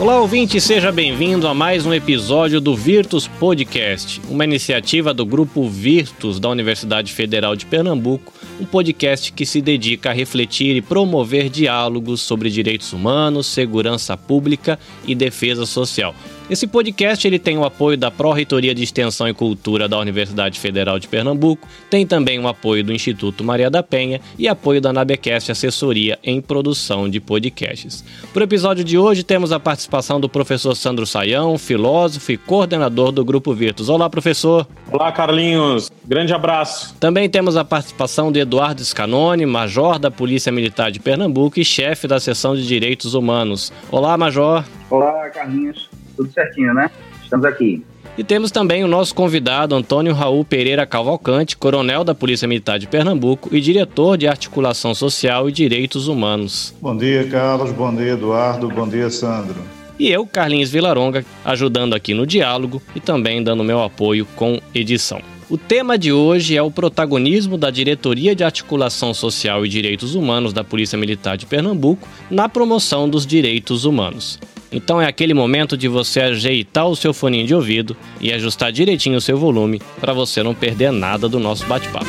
[0.00, 5.68] Olá, ouvinte, seja bem-vindo a mais um episódio do Virtus Podcast, uma iniciativa do Grupo
[5.68, 11.50] Virtus da Universidade Federal de Pernambuco, um podcast que se dedica a refletir e promover
[11.50, 16.14] diálogos sobre direitos humanos, segurança pública e defesa social.
[16.50, 20.98] Esse podcast ele tem o apoio da Pró-Reitoria de Extensão e Cultura da Universidade Federal
[20.98, 25.52] de Pernambuco, tem também o apoio do Instituto Maria da Penha e apoio da Nabecast
[25.52, 28.04] Assessoria em Produção de Podcasts.
[28.32, 33.12] Para o episódio de hoje, temos a participação do professor Sandro Saião, filósofo e coordenador
[33.12, 33.88] do Grupo Virtus.
[33.88, 34.66] Olá, professor.
[34.90, 35.88] Olá, Carlinhos.
[36.04, 36.96] Grande abraço.
[36.98, 42.08] Também temos a participação de Eduardo Scanoni, major da Polícia Militar de Pernambuco e chefe
[42.08, 43.72] da Seção de Direitos Humanos.
[43.88, 44.64] Olá, major.
[44.90, 45.89] Olá, Carlinhos
[46.20, 46.90] tudo certinho, né?
[47.22, 47.82] Estamos aqui.
[48.18, 52.86] E temos também o nosso convidado Antônio Raul Pereira Cavalcante, coronel da Polícia Militar de
[52.86, 56.74] Pernambuco e diretor de Articulação Social e Direitos Humanos.
[56.82, 57.72] Bom dia, Carlos.
[57.72, 58.68] Bom dia, Eduardo.
[58.68, 59.56] Bom dia, Sandro.
[59.98, 65.20] E eu, Carlinhos Vilaronga, ajudando aqui no diálogo e também dando meu apoio com edição.
[65.48, 70.52] O tema de hoje é o protagonismo da Diretoria de Articulação Social e Direitos Humanos
[70.52, 74.38] da Polícia Militar de Pernambuco na promoção dos direitos humanos.
[74.72, 79.18] Então é aquele momento de você ajeitar o seu foninho de ouvido e ajustar direitinho
[79.18, 82.06] o seu volume para você não perder nada do nosso bate-papo.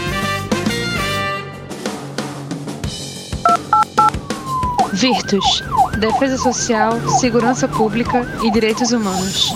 [4.93, 5.63] Virtus,
[5.99, 9.51] Defesa Social, Segurança Pública e Direitos Humanos.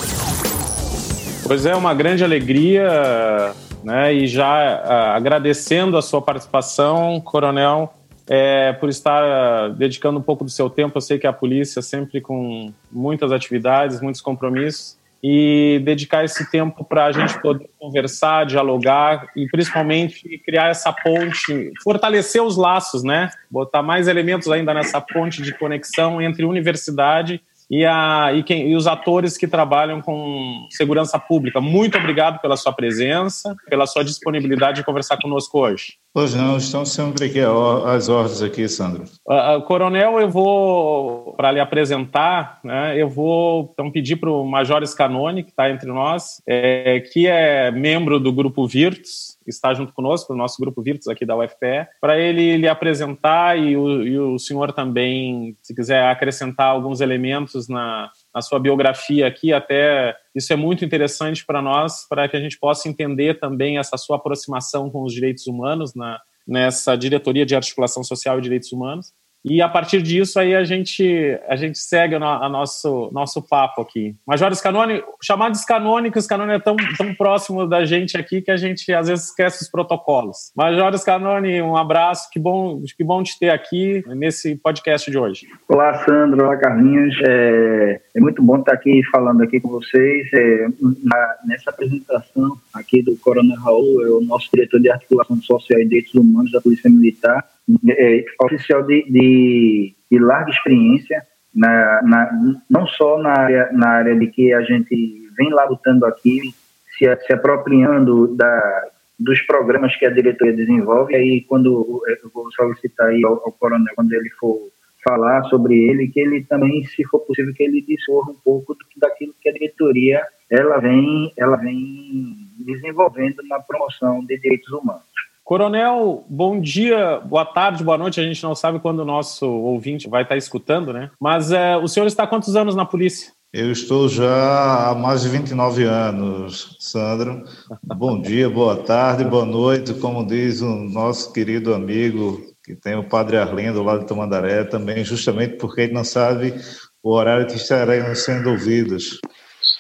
[1.45, 4.11] Pois é, uma grande alegria, né?
[4.11, 7.93] E já uh, agradecendo a sua participação, Coronel,
[8.29, 10.97] é, por estar dedicando um pouco do seu tempo.
[10.97, 16.83] Eu sei que a polícia sempre com muitas atividades, muitos compromissos, e dedicar esse tempo
[16.83, 23.31] para a gente poder conversar, dialogar e principalmente criar essa ponte, fortalecer os laços, né?
[23.49, 27.41] Botar mais elementos ainda nessa ponte de conexão entre universidade
[27.85, 31.59] a, e, quem, e os atores que trabalham com segurança pública.
[31.59, 35.93] Muito obrigado pela sua presença, pela sua disponibilidade de conversar conosco hoje.
[36.13, 39.03] Pois não, estão sempre aqui as ordens aqui, Sandro.
[39.27, 44.45] Uh, uh, coronel, eu vou, para lhe apresentar, né, eu vou então, pedir para o
[44.45, 49.94] Major Scanoni, que está entre nós, é, que é membro do Grupo Virtus, está junto
[49.94, 54.19] conosco, o nosso grupo Virtus aqui da UFPE, para ele lhe apresentar e o, e
[54.19, 60.51] o senhor também, se quiser acrescentar alguns elementos na, na sua biografia aqui, até isso
[60.51, 64.89] é muito interessante para nós, para que a gente possa entender também essa sua aproximação
[64.89, 69.13] com os direitos humanos na, nessa diretoria de articulação social e direitos humanos.
[69.47, 74.16] E a partir disso aí a gente a gente segue o nosso nosso papo aqui.
[74.25, 78.41] Major Scanoni, chamado de Scanoni, que o Scanoni é tão, tão próximo da gente aqui
[78.41, 80.51] que a gente às vezes esquece os protocolos.
[80.56, 85.45] Major Scanoni, um abraço, que bom, que bom te ter aqui nesse podcast de hoje.
[85.69, 87.16] Olá, Sandro, olá, Carlinhos.
[87.23, 90.27] É, é muito bom estar aqui falando aqui com vocês.
[90.33, 90.67] É,
[91.03, 95.85] na, nessa apresentação aqui do Coronel Raul, é o nosso diretor de articulação social e
[95.85, 97.45] direitos humanos da Polícia Militar
[97.89, 102.31] é, oficial de, de, de, larga experiência, na, na,
[102.69, 106.53] não só na área, na área de que a gente vem lá lutando aqui,
[106.97, 108.83] se, se apropriando da,
[109.19, 111.15] dos programas que a diretoria desenvolve.
[111.15, 114.59] Aí, quando eu vou solicitar aí ao, ao coronel, quando ele for
[115.03, 119.35] falar sobre ele, que ele também, se for possível, que ele discorra um pouco daquilo
[119.39, 125.04] que a diretoria ela vem, ela vem desenvolvendo na promoção de direitos humanos.
[125.45, 128.19] Coronel, bom dia, boa tarde, boa noite.
[128.19, 131.11] A gente não sabe quando o nosso ouvinte vai estar escutando, né?
[131.22, 133.31] Mas é, o senhor está há quantos anos na polícia?
[133.53, 137.44] Eu estou já há mais de 29 anos, Sandro.
[137.83, 139.94] Bom dia, boa tarde, boa noite.
[139.94, 145.03] Como diz o nosso querido amigo, que tem o Padre Arlindo lá de Tamandaré, também,
[145.06, 146.56] justamente porque ele não sabe
[147.03, 149.19] o horário que estaremos sendo ouvidos.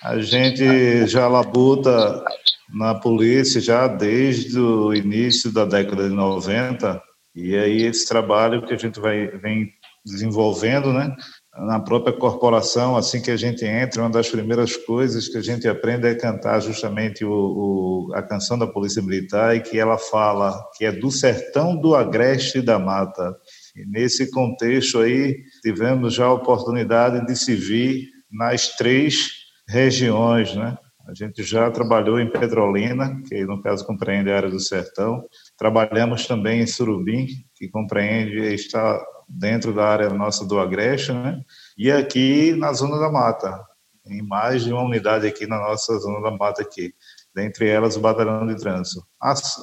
[0.05, 2.23] A gente já labuta
[2.71, 7.01] na polícia já desde o início da década de 90,
[7.33, 9.67] e aí esse trabalho que a gente vai, vem
[10.05, 11.11] desenvolvendo, né?
[11.57, 15.67] Na própria corporação, assim que a gente entra, uma das primeiras coisas que a gente
[15.67, 20.55] aprende é cantar justamente o, o, a canção da Polícia Militar e que ela fala
[20.77, 23.35] que é do sertão do agreste da mata.
[23.75, 30.77] E nesse contexto aí, tivemos já a oportunidade de se vir nas três regiões, né?
[31.07, 35.23] A gente já trabalhou em Petrolina, que no caso compreende a área do sertão.
[35.55, 41.39] Trabalhamos também em Surubim, que compreende está dentro da área nossa do Agreste, né?
[41.77, 43.63] E aqui na zona da mata,
[44.07, 46.93] em mais de uma unidade aqui na nossa zona da mata aqui,
[47.35, 49.05] dentre elas o batalhão de trânsito.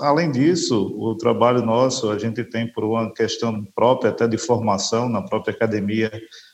[0.01, 5.09] Além disso, o trabalho nosso a gente tem por uma questão própria até de formação
[5.09, 6.11] na própria academia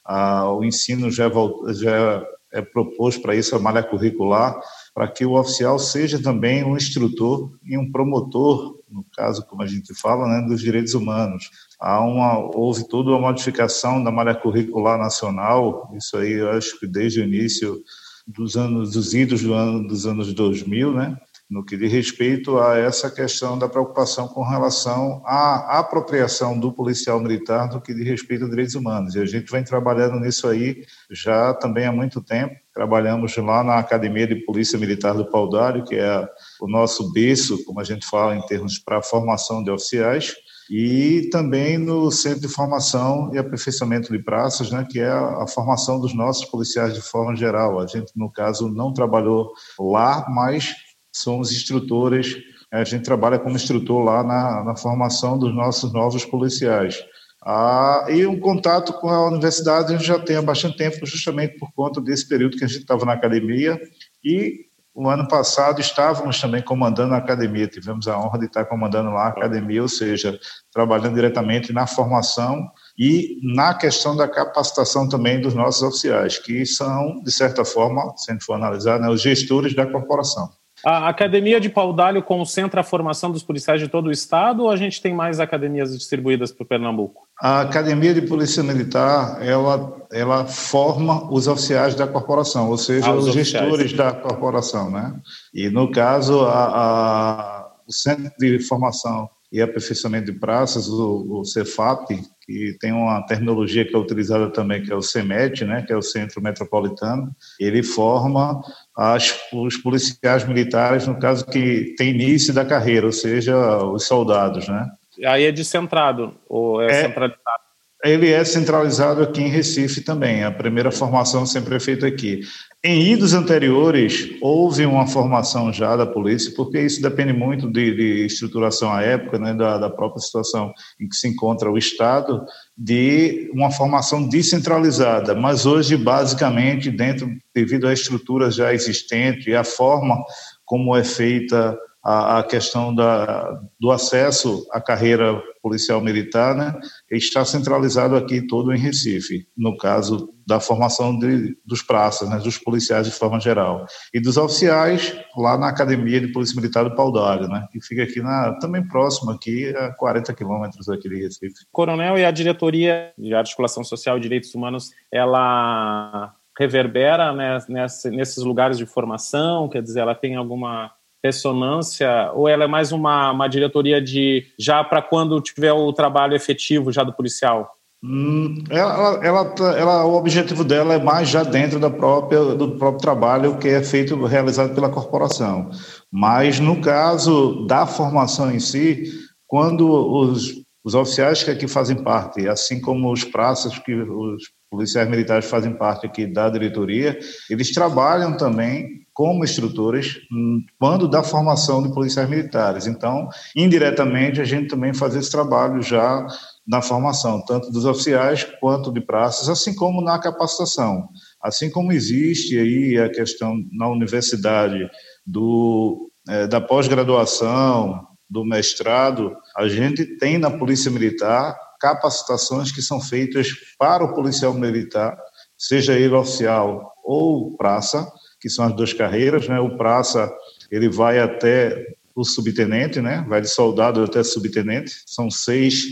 [0.06, 1.30] ah, o ensino já,
[1.72, 4.58] já é proposto para isso, a malha curricular,
[4.94, 9.66] para que o oficial seja também um instrutor e um promotor, no caso, como a
[9.66, 11.50] gente fala, né, dos direitos humanos.
[11.78, 16.86] Há uma, houve toda uma modificação da malha curricular nacional, isso aí eu acho que
[16.86, 17.82] desde o início
[18.26, 21.16] dos anos, dos idos do ano, dos anos 2000, né,
[21.48, 27.18] no que diz respeito a essa questão da preocupação com relação à apropriação do policial
[27.18, 29.14] militar no que diz respeito a direitos humanos.
[29.14, 32.54] E a gente vem trabalhando nisso aí já também há muito tempo.
[32.74, 36.28] Trabalhamos lá na Academia de Polícia Militar do Paudário, que é
[36.60, 40.34] o nosso berço, como a gente fala em termos para a formação de oficiais,
[40.70, 45.98] e também no Centro de Formação e Aperfeiçoamento de Praças, né, que é a, formação
[45.98, 47.80] dos nossos policiais de forma geral.
[47.80, 50.74] A gente, no caso, não trabalhou lá, mas
[51.12, 52.36] somos instrutores,
[52.70, 57.02] a gente trabalha como instrutor lá na, na formação dos nossos novos policiais.
[57.44, 61.56] Ah, e um contato com a universidade a gente já tem há bastante tempo, justamente
[61.58, 63.80] por conta desse período que a gente estava na academia.
[64.22, 69.10] E o ano passado estávamos também comandando a academia, tivemos a honra de estar comandando
[69.10, 70.38] lá a academia, ou seja,
[70.72, 72.68] trabalhando diretamente na formação
[72.98, 78.30] e na questão da capacitação também dos nossos oficiais, que são, de certa forma, se
[78.30, 80.50] a gente for analisar, né, os gestores da corporação.
[80.84, 84.76] A Academia de Paudalho concentra a formação dos policiais de todo o estado ou a
[84.76, 87.26] gente tem mais academias distribuídas para Pernambuco?
[87.40, 93.14] A Academia de Polícia Militar, ela, ela forma os oficiais da corporação, ou seja, ah,
[93.14, 95.14] os, os gestores da corporação, né?
[95.52, 101.44] E no caso, a, a, o Centro de Formação e Aperfeiçoamento de Praças, o, o
[101.44, 102.06] Cefap,
[102.48, 105.96] que tem uma terminologia que é utilizada também, que é o CEMET, né, que é
[105.96, 108.60] o Centro Metropolitano, ele forma
[108.98, 114.66] as, os policiais militares, no caso que tem início da carreira, ou seja, os soldados,
[114.66, 114.90] né?
[115.24, 117.62] Aí é descentrado, ou é, é centralizado?
[118.04, 120.42] Ele é centralizado aqui em Recife também.
[120.42, 122.40] A primeira formação sempre é feita aqui.
[122.84, 128.26] Em idos anteriores, houve uma formação já da polícia, porque isso depende muito de, de
[128.26, 132.46] estruturação à época, né, da, da, própria situação em que se encontra o Estado,
[132.76, 135.34] de uma formação descentralizada.
[135.34, 140.16] Mas hoje, basicamente, dentro, devido à estrutura já existente e à forma
[140.64, 141.76] como é feita
[142.08, 146.74] a, a questão da, do acesso à carreira policial militar, né,
[147.10, 152.56] está centralizado aqui todo em Recife, no caso da formação de, dos praças, né, dos
[152.56, 153.84] policiais de forma geral,
[154.14, 158.04] e dos oficiais lá na Academia de Polícia Militar do Pau d'Água, né, que fica
[158.04, 161.66] aqui na, também próximo, aqui a 40 quilômetros aqui de Recife.
[161.70, 167.58] Coronel, e a diretoria de articulação social e direitos humanos, ela reverbera né,
[168.06, 170.90] nesses lugares de formação, quer dizer, ela tem alguma
[171.24, 176.34] ressonância ou ela é mais uma, uma diretoria de já para quando tiver o trabalho
[176.34, 177.78] efetivo já do policial?
[178.02, 183.00] Hum, ela, ela, ela, o objetivo dela é mais já dentro da própria, do próprio
[183.00, 185.70] trabalho que é feito, realizado pela corporação.
[186.10, 189.12] Mas no caso da formação em si,
[189.48, 195.08] quando os, os oficiais que aqui fazem parte, assim como os praças que os policiais
[195.08, 197.18] militares fazem parte aqui da diretoria,
[197.50, 202.86] eles trabalham também como instrutores hum, quando da formação de policiais militares.
[202.86, 206.24] Então, indiretamente, a gente também faz esse trabalho já
[206.64, 211.08] na formação, tanto dos oficiais quanto de praças, assim como na capacitação.
[211.42, 214.88] Assim como existe aí a questão na universidade
[215.26, 223.00] do, é, da pós-graduação, do mestrado, a gente tem na Polícia Militar capacitações que são
[223.00, 225.18] feitas para o policial militar,
[225.56, 228.06] seja ele oficial ou praça,
[228.40, 229.58] que são as duas carreiras, né?
[229.60, 230.32] O praça,
[230.70, 233.24] ele vai até o subtenente, né?
[233.28, 235.84] Vai de soldado até subtenente, são seis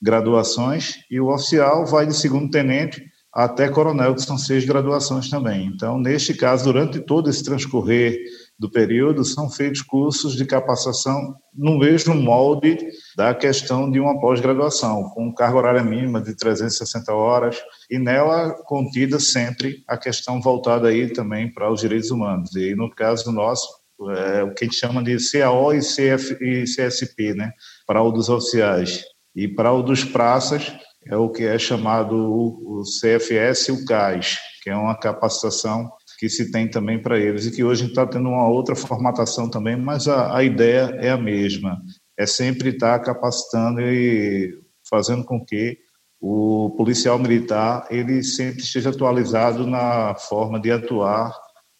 [0.00, 5.66] graduações, e o oficial vai de segundo tenente até coronel, que são seis graduações também.
[5.66, 8.18] Então, neste caso, durante todo esse transcorrer
[8.58, 12.76] do período, são feitos cursos de capacitação no mesmo molde
[13.16, 17.56] da questão de uma pós-graduação, com carga horária mínima de 360 horas,
[17.90, 22.54] e nela contida sempre a questão voltada aí também para os direitos humanos.
[22.56, 23.68] E no caso nosso,
[24.10, 27.52] é o que a gente chama de CAO e, CF, e CSP, né,
[27.86, 29.04] para o dos oficiais.
[29.34, 30.72] E para o dos praças,
[31.06, 36.28] é o que é chamado o CFS e o CAIS, que é uma capacitação que
[36.28, 40.08] se tem também para eles e que hoje está tendo uma outra formatação também, mas
[40.08, 41.80] a, a ideia é a mesma,
[42.18, 44.58] é sempre estar tá capacitando e
[44.90, 45.78] fazendo com que
[46.20, 51.32] o policial militar ele sempre esteja atualizado na forma de atuar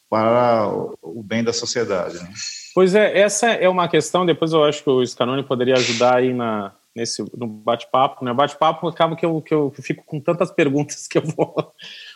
[0.08, 0.68] para
[1.02, 2.14] o bem da sociedade.
[2.14, 2.32] Né?
[2.72, 6.32] Pois é, essa é uma questão, depois eu acho que o Scanoni poderia ajudar aí
[6.32, 8.24] na, nesse no bate-papo.
[8.24, 8.32] Né?
[8.32, 11.72] Bate-papo acaba que eu, que eu fico com tantas perguntas que eu vou.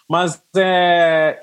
[0.09, 1.39] Mas é,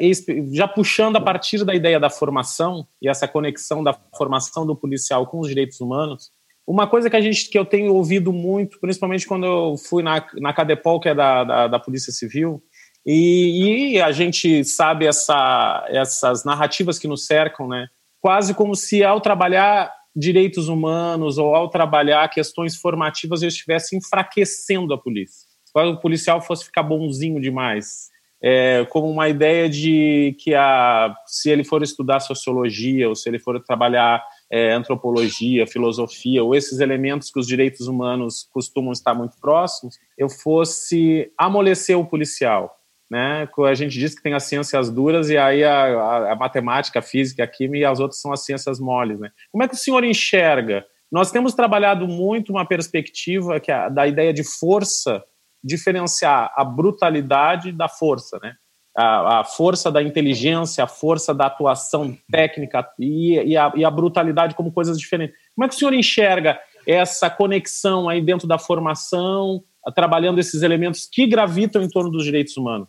[0.51, 5.25] já puxando a partir da ideia da formação e essa conexão da formação do policial
[5.25, 6.31] com os direitos humanos,
[6.67, 10.23] uma coisa que a gente que eu tenho ouvido muito, principalmente quando eu fui na,
[10.35, 12.61] na Cadepol, que é da, da, da Polícia Civil,
[13.05, 17.87] e, e, a gente sabe essa, essas narrativas que nos cercam, né?
[18.21, 24.93] Quase como se ao trabalhar direitos humanos ou ao trabalhar questões formativas eu estivesse enfraquecendo
[24.93, 25.47] a polícia.
[25.65, 28.09] Se o policial fosse ficar bonzinho demais,
[28.41, 33.39] é, como uma ideia de que a, se ele for estudar sociologia ou se ele
[33.39, 39.39] for trabalhar é, antropologia, filosofia ou esses elementos que os direitos humanos costumam estar muito
[39.39, 42.79] próximos, eu fosse amolecer o policial
[43.09, 43.49] né?
[43.67, 47.01] A gente diz que tem as ciências duras e aí a, a, a, matemática, a
[47.01, 49.31] física, a química e as outras são as ciências moles, né?
[49.51, 50.85] Como é que o senhor enxerga?
[51.11, 55.23] Nós temos trabalhado muito uma perspectiva que é da ideia de força
[55.63, 58.53] diferenciar a brutalidade da força, né?
[58.97, 63.91] A, a força da inteligência, a força da atuação técnica e, e, a, e a
[63.91, 65.35] brutalidade como coisas diferentes.
[65.55, 69.63] Como é que o senhor enxerga essa conexão aí dentro da formação
[69.95, 72.87] trabalhando esses elementos que gravitam em torno dos direitos humanos?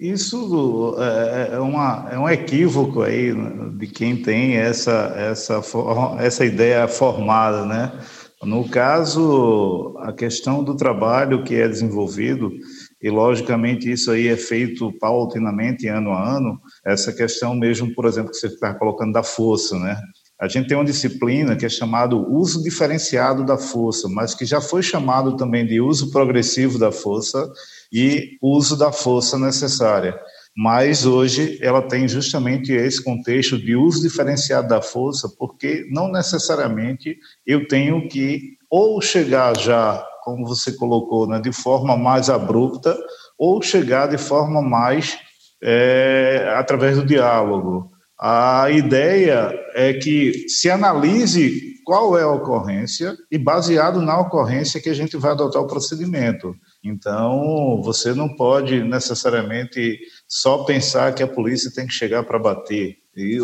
[0.00, 3.32] Isso é, é, uma, é um equívoco aí
[3.78, 5.60] de quem tem essa, essa,
[6.18, 7.92] essa ideia formada, né?
[8.42, 12.50] No caso, a questão do trabalho que é desenvolvido,
[13.00, 18.32] e logicamente isso aí é feito paulatinamente, ano a ano, essa questão mesmo, por exemplo,
[18.32, 19.96] que você está colocando da força, né?
[20.40, 24.60] A gente tem uma disciplina que é chamado uso diferenciado da força, mas que já
[24.60, 27.48] foi chamado também de uso progressivo da força
[27.92, 30.18] e uso da força necessária.
[30.56, 37.16] Mas hoje ela tem justamente esse contexto de uso diferenciado da força, porque não necessariamente
[37.46, 42.96] eu tenho que ou chegar já, como você colocou, né, de forma mais abrupta,
[43.38, 45.18] ou chegar de forma mais
[45.62, 47.90] é, através do diálogo.
[48.18, 54.88] A ideia é que se analise qual é a ocorrência e, baseado na ocorrência, que
[54.88, 56.54] a gente vai adotar o procedimento.
[56.84, 63.02] Então, você não pode necessariamente só pensar que a polícia tem que chegar para bater.
[63.14, 63.38] E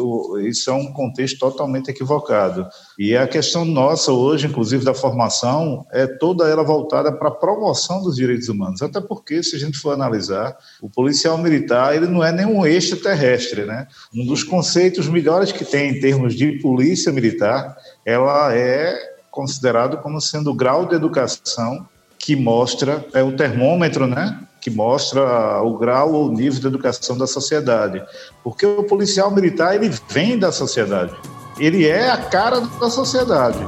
[0.48, 2.66] isso é um contexto totalmente equivocado.
[2.98, 8.02] E a questão nossa hoje, inclusive da formação, é toda ela voltada para a promoção
[8.02, 8.80] dos direitos humanos.
[8.80, 13.66] Até porque, se a gente for analisar, o policial militar ele não é nenhum extraterrestre.
[13.66, 13.86] Né?
[14.12, 17.76] Um dos conceitos melhores que tem em termos de polícia militar,
[18.06, 18.98] ela é
[19.30, 21.86] considerado como sendo o grau de educação
[22.18, 24.38] que mostra, é o termômetro, né?
[24.60, 28.02] que mostra o grau ou nível de educação da sociedade.
[28.42, 31.14] Porque o policial militar, ele vem da sociedade.
[31.58, 33.58] Ele é a cara da sociedade.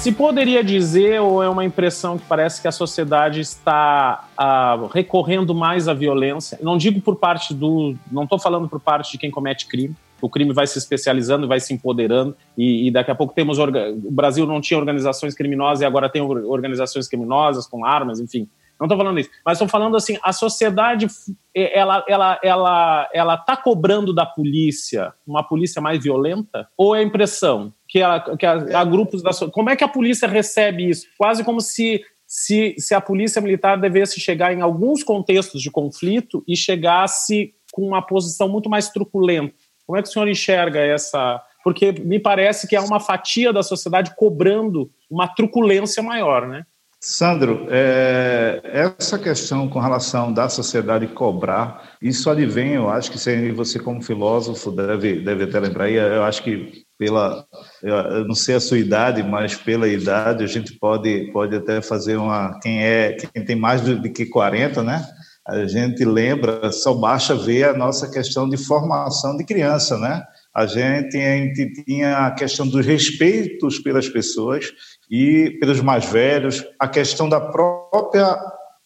[0.00, 5.54] Se poderia dizer, ou é uma impressão que parece que a sociedade está uh, recorrendo
[5.54, 7.94] mais à violência, não digo por parte do.
[8.10, 11.60] Não estou falando por parte de quem comete crime, o crime vai se especializando, vai
[11.60, 13.58] se empoderando, e, e daqui a pouco temos.
[13.58, 18.48] O Brasil não tinha organizações criminosas e agora tem organizações criminosas com armas, enfim.
[18.80, 21.08] Não estou falando isso, mas estou falando assim, a sociedade
[21.54, 27.74] ela ela ela ela está cobrando da polícia uma polícia mais violenta ou é impressão
[27.90, 28.46] que, a, que
[28.88, 31.06] grupos da como é que a polícia recebe isso?
[31.18, 36.44] Quase como se se, se a polícia militar devesse chegar em alguns contextos de conflito
[36.46, 39.52] e chegasse com uma posição muito mais truculenta.
[39.84, 41.42] Como é que o senhor enxerga essa?
[41.64, 46.64] Porque me parece que é uma fatia da sociedade cobrando uma truculência maior, né?
[47.00, 53.80] Sandro, é, essa questão com relação da sociedade cobrar, isso advém, eu acho que você
[53.80, 57.46] como filósofo deve, deve até lembrar, eu acho que pela,
[57.82, 62.16] eu não sei a sua idade, mas pela idade a gente pode, pode até fazer
[62.16, 65.02] uma, quem é, quem tem mais do que 40, né?
[65.48, 70.22] A gente lembra, só basta ver a nossa questão de formação de criança, né?
[70.54, 74.66] A gente, a gente tinha a questão dos respeitos pelas pessoas
[75.10, 78.36] e pelos mais velhos, a questão da própria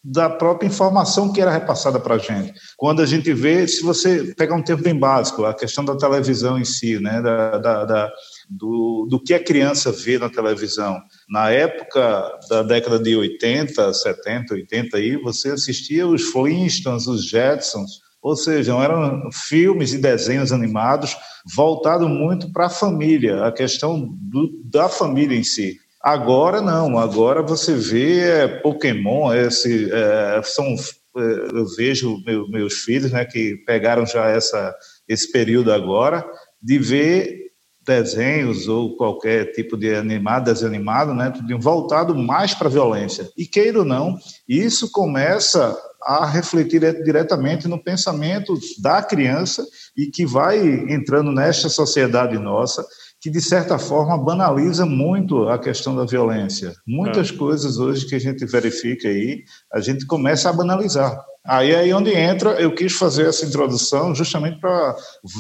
[0.05, 2.53] da própria informação que era repassada para a gente.
[2.77, 6.59] Quando a gente vê, se você pegar um tempo bem básico, a questão da televisão
[6.59, 8.13] em si, né, da, da, da
[8.51, 11.01] do, do que a criança vê na televisão.
[11.27, 18.03] Na época da década de 80, 70, 80, aí, você assistia os Flintstones, os Jetsons,
[18.21, 21.17] ou seja, eram filmes e desenhos animados
[21.55, 27.41] voltados muito para a família, a questão do, da família em si Agora não, agora
[27.41, 33.57] você vê é, Pokémon, esse, é, são, é, eu vejo meu, meus filhos né, que
[33.65, 34.77] pegaram já essa,
[35.09, 36.23] esse período agora,
[36.63, 37.45] de ver
[37.87, 43.31] desenhos ou qualquer tipo de animado, desenho animado, né, voltado mais para a violência.
[43.35, 50.27] E queira ou não, isso começa a refletir diretamente no pensamento da criança e que
[50.27, 50.59] vai
[50.91, 52.85] entrando nesta sociedade nossa
[53.25, 56.75] que de certa forma banaliza muito a questão da violência.
[56.87, 57.33] Muitas é.
[57.33, 61.25] coisas hoje que a gente verifica aí, a gente começa a banalizar.
[61.43, 64.95] Aí é aí onde entra, eu quis fazer essa introdução justamente para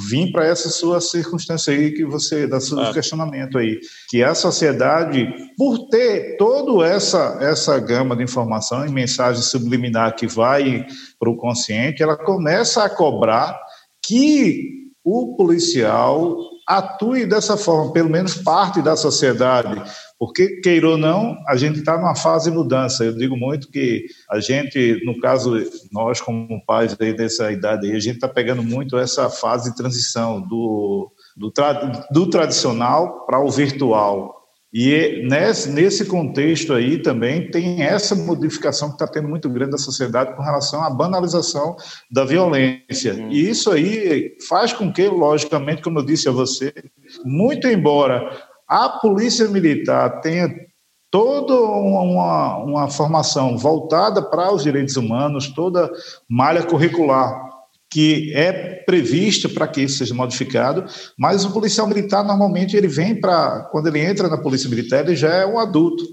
[0.08, 2.90] vir para essa sua circunstância aí que você da seu é.
[2.90, 9.42] questionamento aí, que a sociedade por ter toda essa essa gama de informação e mensagem
[9.42, 10.86] subliminar que vai
[11.20, 13.60] para o consciente, ela começa a cobrar
[14.02, 19.82] que o policial atue dessa forma, pelo menos parte da sociedade,
[20.18, 23.04] porque, queira ou não, a gente está numa fase de mudança.
[23.04, 25.52] Eu digo muito que a gente, no caso,
[25.92, 29.76] nós como pais aí dessa idade, aí, a gente está pegando muito essa fase de
[29.76, 31.72] transição do, do, tra
[32.10, 34.33] do tradicional para o virtual.
[34.76, 39.78] E nesse, nesse contexto aí também tem essa modificação que está tendo muito grande da
[39.78, 41.76] sociedade com relação à banalização
[42.10, 43.14] da violência.
[43.14, 43.28] Hum.
[43.30, 46.74] E isso aí faz com que, logicamente, como eu disse a você,
[47.24, 48.28] muito embora
[48.66, 50.52] a polícia militar tenha
[51.08, 55.88] toda uma, uma formação voltada para os direitos humanos, toda
[56.28, 57.53] malha curricular
[57.94, 60.84] que é prevista para que isso seja modificado,
[61.16, 65.14] mas o policial militar normalmente ele vem para quando ele entra na polícia militar ele
[65.14, 66.04] já é um adulto.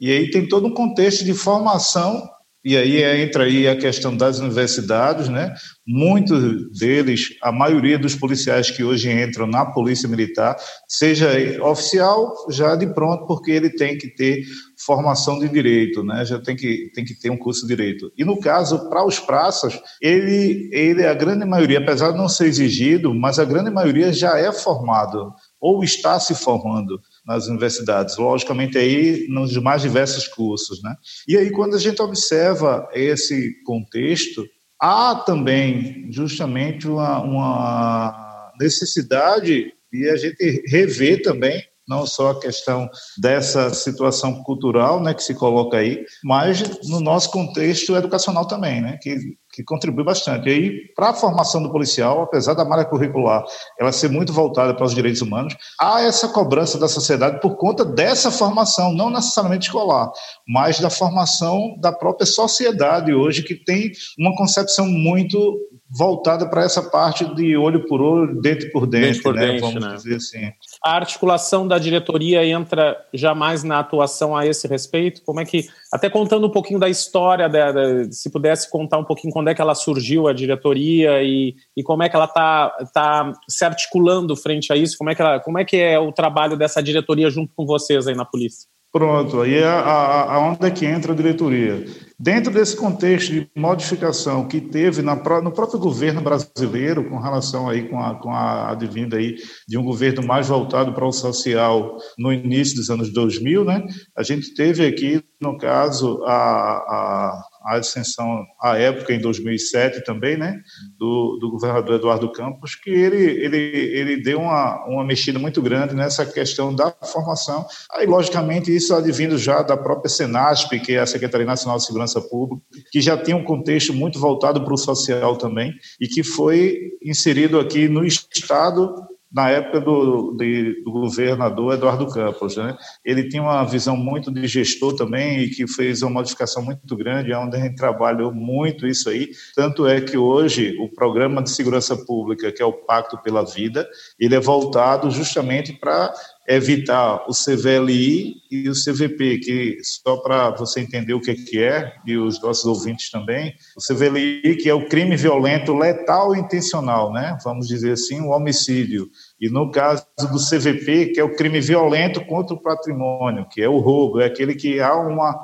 [0.00, 2.26] E aí tem todo um contexto de formação
[2.66, 5.54] e aí entra aí a questão das universidades, né?
[5.86, 10.56] Muitos deles, a maioria dos policiais que hoje entram na polícia militar,
[10.88, 11.28] seja
[11.62, 14.42] oficial já de pronto, porque ele tem que ter
[14.84, 16.24] formação de direito, né?
[16.24, 18.10] Já tem que tem que ter um curso de direito.
[18.18, 22.46] E no caso para os praças, ele ele a grande maioria, apesar de não ser
[22.46, 28.78] exigido, mas a grande maioria já é formado ou está se formando nas universidades, logicamente
[28.78, 30.94] aí nos mais diversos cursos, né?
[31.26, 34.46] E aí quando a gente observa esse contexto,
[34.80, 42.88] há também justamente uma, uma necessidade de a gente rever também não só a questão
[43.18, 48.98] dessa situação cultural, né, que se coloca aí, mas no nosso contexto educacional também, né,
[49.00, 49.16] que
[49.56, 50.50] que contribui bastante.
[50.50, 53.42] E aí, para a formação do policial, apesar da malha curricular
[53.80, 57.82] ela ser muito voltada para os direitos humanos, há essa cobrança da sociedade por conta
[57.82, 60.10] dessa formação, não necessariamente escolar,
[60.46, 66.82] mas da formação da própria sociedade hoje, que tem uma concepção muito voltada para essa
[66.82, 69.46] parte de olho por olho, dente por dente, dente por né?
[69.46, 69.94] Dente, vamos né?
[69.94, 70.52] dizer assim.
[70.84, 75.22] A articulação da diretoria entra jamais na atuação a esse respeito?
[75.24, 79.04] Como é que, até contando um pouquinho da história, da, da, se pudesse contar um
[79.04, 82.70] pouquinho quando é que ela surgiu, a diretoria, e, e como é que ela está
[82.92, 86.12] tá se articulando frente a isso, como é, que ela, como é que é o
[86.12, 88.68] trabalho dessa diretoria junto com vocês aí na polícia?
[88.92, 91.84] Pronto, aí é a, a, a onde é que entra a diretoria.
[92.18, 97.90] Dentro desse contexto de modificação que teve na, no próprio governo brasileiro, com relação aí
[97.90, 99.36] com a, com a advinda aí
[99.68, 104.22] de um governo mais voltado para o social no início dos anos 2000, né, a
[104.22, 110.60] gente teve aqui, no caso, a, a a ascensão à época, em 2007 também, né,
[110.98, 115.94] do, do governador Eduardo Campos, que ele, ele, ele deu uma, uma mexida muito grande
[115.94, 117.66] nessa questão da formação.
[117.92, 122.20] Aí, logicamente, isso advindo já da própria Senasp, que é a Secretaria Nacional de Segurança
[122.20, 126.92] Pública, que já tinha um contexto muito voltado para o social também, e que foi
[127.02, 128.94] inserido aqui no Estado
[129.36, 132.56] na época do, de, do governador Eduardo Campos.
[132.56, 132.74] Né?
[133.04, 137.34] Ele tinha uma visão muito de gestor também e que fez uma modificação muito grande,
[137.34, 139.28] onde a gente trabalhou muito isso aí.
[139.54, 143.86] Tanto é que hoje o Programa de Segurança Pública, que é o Pacto pela Vida,
[144.18, 146.14] ele é voltado justamente para
[146.48, 151.92] evitar o CVLI e o CVP, que só para você entender o que, que é,
[152.06, 157.12] e os nossos ouvintes também, o CVLI, que é o crime violento letal e intencional,
[157.12, 157.36] né?
[157.44, 159.10] vamos dizer assim, o homicídio.
[159.40, 163.68] E no caso do CVP, que é o crime violento contra o patrimônio, que é
[163.68, 165.38] o roubo, é aquele que há uma,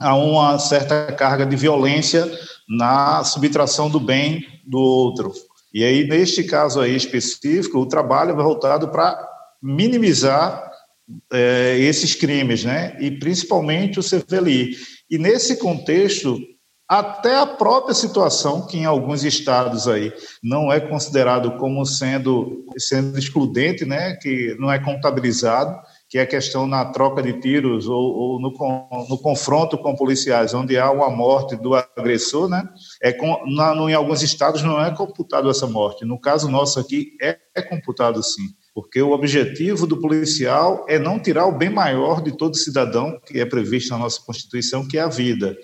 [0.00, 2.28] há uma certa carga de violência
[2.68, 5.32] na subtração do bem do outro.
[5.72, 9.28] E aí, neste caso aí específico, o trabalho é voltado para
[9.62, 10.70] minimizar
[11.32, 12.96] é, esses crimes, né?
[13.00, 14.76] E principalmente o CVLI.
[15.08, 16.38] E nesse contexto,
[16.88, 23.18] até a própria situação, que em alguns estados aí não é considerado como sendo, sendo
[23.18, 24.14] excludente, né?
[24.14, 25.76] Que não é contabilizado,
[26.08, 28.50] que é a questão na troca de tiros ou, ou no,
[29.08, 32.62] no, confronto com policiais, onde há uma morte do agressor, né?
[33.02, 36.04] É com, na, no, em alguns estados não é computado essa morte.
[36.04, 41.18] No caso nosso aqui, é, é computado sim porque o objetivo do policial é não
[41.18, 45.00] tirar o bem maior de todo cidadão que é previsto na nossa Constituição, que é
[45.00, 45.56] a vida.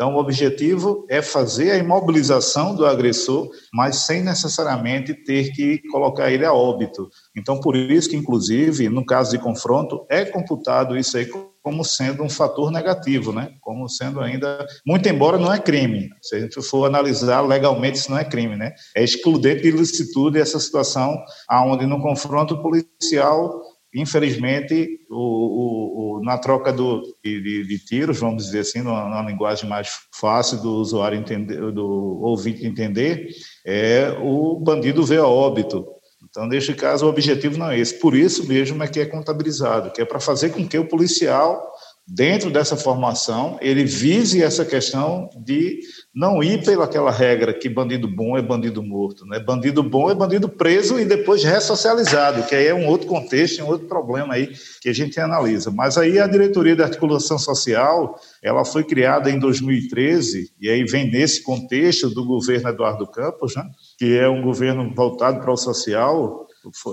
[0.00, 6.32] Então, o objetivo é fazer a imobilização do agressor, mas sem necessariamente ter que colocar
[6.32, 7.10] ele a óbito.
[7.36, 11.28] Então, por isso que, inclusive, no caso de confronto, é computado isso aí
[11.62, 13.52] como sendo um fator negativo, né?
[13.60, 16.08] Como sendo ainda, muito embora não é crime.
[16.22, 18.72] Se a gente for analisar legalmente, isso não é crime, né?
[18.96, 23.60] É excludente de ilicitude essa situação aonde no confronto policial,
[23.94, 29.68] infelizmente, o, o, o na troca do, de, de, tiros, vamos dizer assim, numa, linguagem
[29.68, 33.28] mais fácil do usuário entender, do ouvinte entender,
[33.66, 35.86] é o bandido ver a óbito.
[36.28, 37.98] Então, neste caso, o objetivo não é esse.
[37.98, 41.60] Por isso mesmo é que é contabilizado, que é para fazer com que o policial,
[42.06, 45.80] dentro dessa formação, ele vise essa questão de
[46.14, 49.24] não ir pelaquela regra que bandido bom é bandido morto.
[49.24, 49.38] Né?
[49.38, 53.68] Bandido bom é bandido preso e depois ressocializado, que aí é um outro contexto, um
[53.68, 55.70] outro problema aí que a gente analisa.
[55.70, 61.10] Mas aí a Diretoria de Articulação Social, ela foi criada em 2013, e aí vem
[61.10, 63.64] nesse contexto do governo Eduardo Campos, né?
[63.96, 66.46] que é um governo voltado para o social,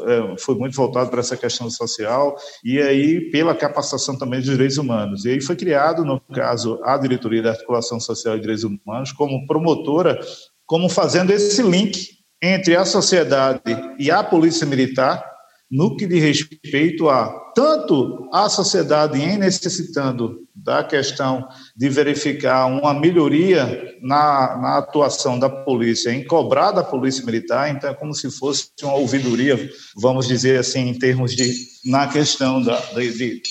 [0.05, 4.77] é, foi muito voltado para essa questão social e aí pela capacitação também dos direitos
[4.77, 5.25] humanos.
[5.25, 9.45] E aí foi criado, no caso, a Diretoria da Articulação Social e Direitos Humanos como
[9.45, 10.19] promotora,
[10.65, 13.61] como fazendo esse link entre a sociedade
[13.97, 15.36] e a polícia militar
[15.69, 22.93] no que diz respeito a tanto a sociedade em necessitando da questão de verificar uma
[22.93, 28.29] melhoria na, na, atuação da polícia, em cobrar da polícia militar, então é como se
[28.31, 29.57] fosse uma ouvidoria,
[29.95, 31.53] vamos dizer assim, em termos de
[31.85, 32.81] na questão da,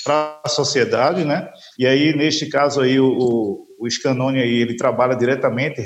[0.05, 1.49] para a sociedade, né?
[1.79, 5.83] E aí neste caso aí o, o, o Scanone aí ele trabalha diretamente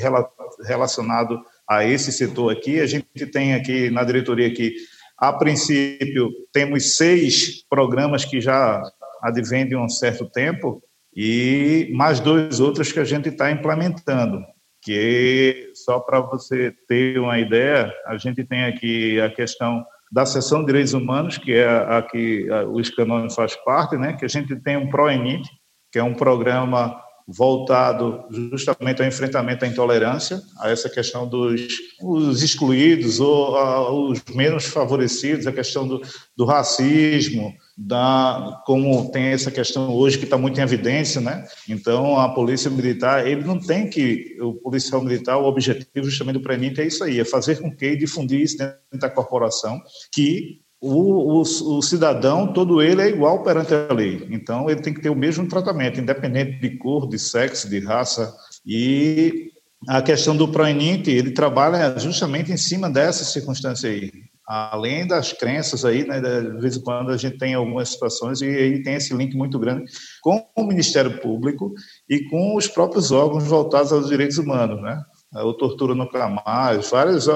[0.66, 2.80] relacionado a esse setor aqui.
[2.80, 4.74] A gente tem aqui na diretoria aqui
[5.20, 8.82] a princípio, temos seis programas que já
[9.22, 10.82] advêm de um certo tempo
[11.14, 14.42] e mais dois outros que a gente está implementando.
[14.82, 20.60] Que, só para você ter uma ideia, a gente tem aqui a questão da seção
[20.60, 24.14] de direitos humanos, que é a que o Scanone faz parte, né?
[24.14, 25.46] que a gente tem um ProENIT,
[25.92, 26.98] que é um programa
[27.32, 31.60] voltado justamente ao enfrentamento à intolerância, a essa questão dos
[32.02, 36.02] os excluídos ou a, os menos favorecidos, a questão do,
[36.36, 41.44] do racismo, da como tem essa questão hoje que está muito em evidência, né?
[41.68, 46.42] Então a polícia militar ele não tem que o policial militar o objetivo justamente do
[46.42, 49.80] Prenite é isso aí, é fazer com que difundir isso dentro da corporação
[50.12, 54.26] que o, o, o, cidadão, todo ele é igual perante a lei.
[54.30, 58.34] Então, ele tem que ter o mesmo tratamento, independente de cor, de sexo, de raça.
[58.64, 59.50] E
[59.88, 64.10] a questão do ProENIT, ele trabalha justamente em cima dessa circunstância aí.
[64.46, 68.46] Além das crenças aí, né, de vez em quando a gente tem algumas situações e
[68.46, 69.84] aí tem esse link muito grande
[70.20, 71.72] com o Ministério Público
[72.08, 75.00] e com os próprios órgãos voltados aos direitos humanos, né?
[75.32, 77.26] O Tortura Nunca Mais, várias,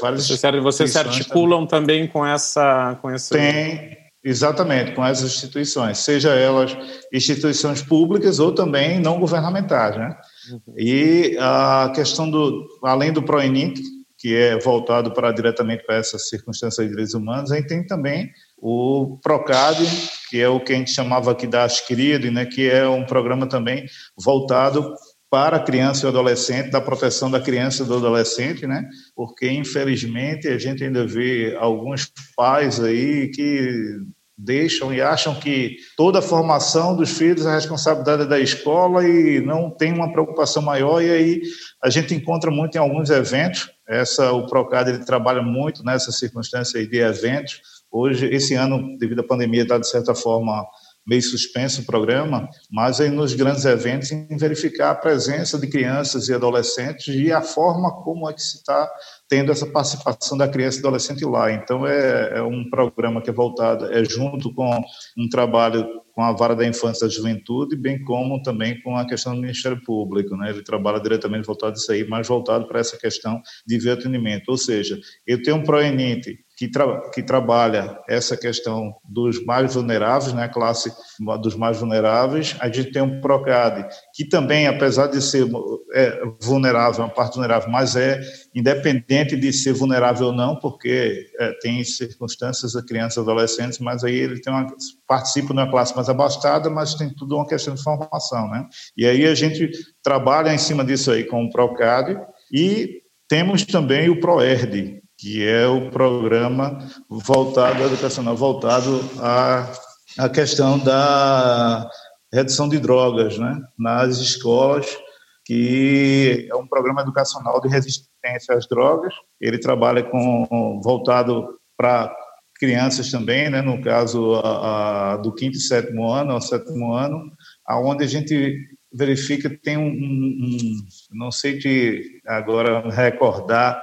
[0.00, 0.28] várias
[0.62, 2.06] Vocês se articulam também.
[2.06, 2.98] também com essa...
[3.02, 3.34] Com essa...
[3.34, 6.76] Tem, exatamente, com essas instituições, seja elas
[7.12, 10.16] instituições públicas ou também não governamentais, né?
[10.50, 10.74] Uhum.
[10.76, 13.80] E a questão do, além do PROENIC,
[14.16, 18.30] que é voltado para diretamente para essas circunstâncias de direitos humanos, a gente tem também
[18.56, 19.84] o PROCAD,
[20.30, 23.48] que é o que a gente chamava aqui da Ascride, né, que é um programa
[23.48, 23.84] também
[24.16, 24.94] voltado
[25.32, 28.86] para a criança e o adolescente, da proteção da criança e do adolescente, né?
[29.16, 33.96] Porque infelizmente a gente ainda vê alguns pais aí que
[34.36, 39.70] deixam e acham que toda a formação dos filhos é responsabilidade da escola e não
[39.70, 41.02] tem uma preocupação maior.
[41.02, 41.40] E aí
[41.82, 43.70] a gente encontra muito em alguns eventos.
[43.88, 47.62] Essa o Procad ele trabalha muito nessa circunstância de eventos.
[47.90, 50.62] Hoje esse ano devido à pandemia está de certa forma
[51.06, 56.28] meio suspenso o programa, mas aí nos grandes eventos em verificar a presença de crianças
[56.28, 58.90] e adolescentes e a forma como é que se está
[59.28, 61.52] tendo essa participação da criança e adolescente lá.
[61.52, 64.70] Então é, é, um programa que é voltado, é junto com
[65.18, 69.06] um trabalho com a vara da infância e da juventude, bem como também com a
[69.06, 70.50] questão do Ministério Público, né?
[70.50, 74.50] Ele trabalha diretamente voltado a isso aí, mais voltado para essa questão de ver atendimento.
[74.50, 80.32] Ou seja, eu tenho um ProENIT que, tra que trabalha essa questão dos mais vulneráveis,
[80.32, 80.92] né, classe
[81.40, 82.54] dos mais vulneráveis.
[82.60, 85.44] A gente tem um PROCAD, que também, apesar de ser
[85.92, 88.20] é, vulnerável, uma parte vulnerável, mas é
[88.54, 94.04] independente de ser vulnerável ou não, porque é, tem circunstâncias de crianças e adolescentes, mas
[94.04, 94.68] aí ele tem uma,
[95.06, 98.68] participa de uma classe mais abastada, mas tem tudo uma questão de formação, né?
[98.96, 99.68] E aí a gente
[100.00, 102.20] trabalha em cima disso aí com o PROCAD
[102.52, 109.72] e temos também o PROERD, que é o programa voltado, educacional voltado à,
[110.18, 111.88] à questão da
[112.32, 114.98] redução de drogas né, nas escolas,
[115.44, 119.14] que é um programa educacional de resistência às drogas.
[119.40, 122.12] Ele trabalha com voltado para
[122.56, 127.30] crianças também, né, no caso a, a, do quinto e sétimo ano, ao sétimo ano,
[127.64, 128.58] aonde a gente
[128.92, 130.76] verifica tem um, um, um
[131.12, 133.80] não sei de agora recordar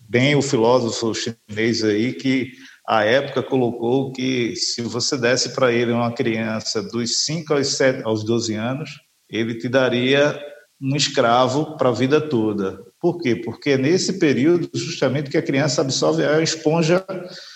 [0.00, 2.52] bem o filósofo chinês aí que
[2.86, 8.02] a época colocou que se você desse para ele uma criança dos 5 aos 7
[8.04, 8.90] aos 12 anos,
[9.30, 10.38] ele te daria
[10.80, 12.84] um escravo para a vida toda.
[13.00, 13.36] Por quê?
[13.36, 17.04] Porque é nesse período justamente que a criança absorve a esponja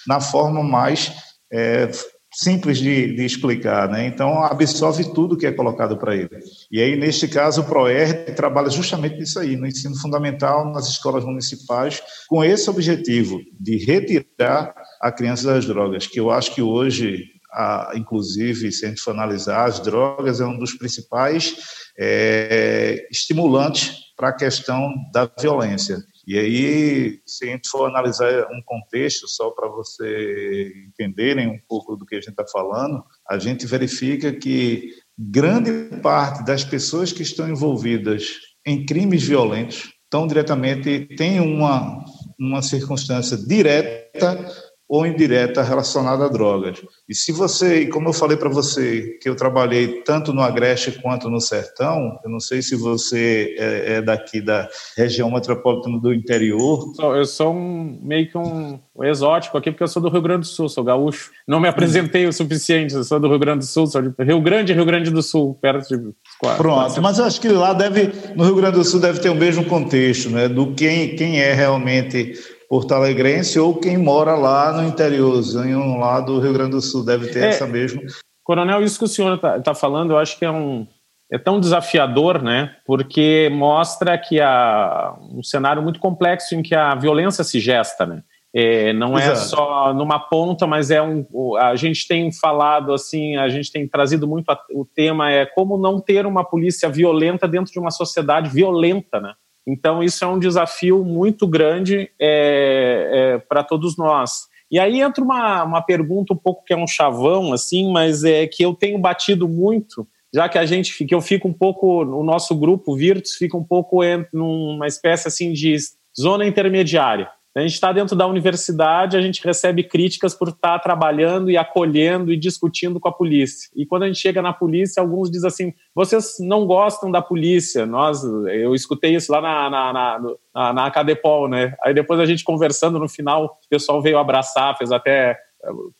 [0.06, 1.12] na forma mais
[1.52, 1.90] é,
[2.36, 4.06] simples de, de, explicar, né?
[4.06, 6.28] Então absorve tudo que é colocado para ele.
[6.70, 11.24] E aí neste caso o Proer trabalha justamente nisso aí, no ensino fundamental nas escolas
[11.24, 17.24] municipais, com esse objetivo de retirar a criança das drogas, que eu acho que hoje,
[17.50, 21.56] a, inclusive, se a gente for analisar, as drogas é um dos principais
[21.98, 25.98] é, estimulantes para a questão da violência.
[26.26, 31.96] E aí, se a gente for analisar um contexto, só para vocês entenderem um pouco
[31.96, 37.22] do que a gente está falando, a gente verifica que grande parte das pessoas que
[37.22, 38.32] estão envolvidas
[38.66, 42.04] em crimes violentos estão diretamente, têm uma,
[42.38, 44.48] uma circunstância direta
[44.88, 46.80] ou indireta relacionada a drogas.
[47.08, 51.28] E se você, como eu falei para você, que eu trabalhei tanto no Agreste quanto
[51.28, 56.92] no Sertão, eu não sei se você é, é daqui da região metropolitana do interior.
[56.98, 60.40] Eu sou um, meio que um, um, exótico aqui, porque eu sou do Rio Grande
[60.40, 61.32] do Sul, sou gaúcho.
[61.48, 64.40] Não me apresentei o suficiente, eu sou do Rio Grande do Sul, sou de Rio
[64.40, 68.12] Grande Rio Grande do Sul, perto de Quatro, Pronto, mas eu acho que lá deve,
[68.36, 70.48] no Rio Grande do Sul deve ter o mesmo contexto, né?
[70.48, 72.34] Do quem, quem é realmente
[72.68, 77.44] porto-alegrense ou quem mora lá no interiorzinho lá do Rio Grande do Sul deve ter
[77.44, 78.02] é, essa mesma.
[78.42, 80.86] Coronel, isso que o senhor está tá falando, eu acho que é um
[81.30, 82.76] é tão desafiador, né?
[82.86, 88.22] Porque mostra que há um cenário muito complexo em que a violência se gesta, né?
[88.54, 89.48] É, não é Exato.
[89.48, 91.26] só numa ponta, mas é um.
[91.58, 95.76] A gente tem falado assim, a gente tem trazido muito a, o tema é como
[95.76, 99.34] não ter uma polícia violenta dentro de uma sociedade violenta, né?
[99.66, 104.46] Então, isso é um desafio muito grande é, é, para todos nós.
[104.70, 108.46] E aí entra uma, uma pergunta um pouco que é um chavão, assim, mas é
[108.46, 112.22] que eu tenho batido muito, já que a gente que eu fico um pouco, o
[112.24, 115.76] nosso grupo Virtus fica um pouco em numa espécie assim de
[116.18, 117.30] zona intermediária.
[117.56, 121.56] A gente está dentro da universidade, a gente recebe críticas por estar tá trabalhando e
[121.56, 123.70] acolhendo e discutindo com a polícia.
[123.74, 127.86] E quando a gente chega na polícia, alguns dizem assim: vocês não gostam da polícia.
[127.86, 130.20] Nós, eu escutei isso lá na, na, na,
[130.54, 131.74] na, na Acadepol, né?
[131.82, 135.38] Aí depois a gente conversando no final, o pessoal veio abraçar, fez até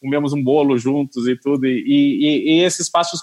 [0.00, 1.66] comemos um bolo juntos e tudo.
[1.66, 3.22] E, e, e esses passos.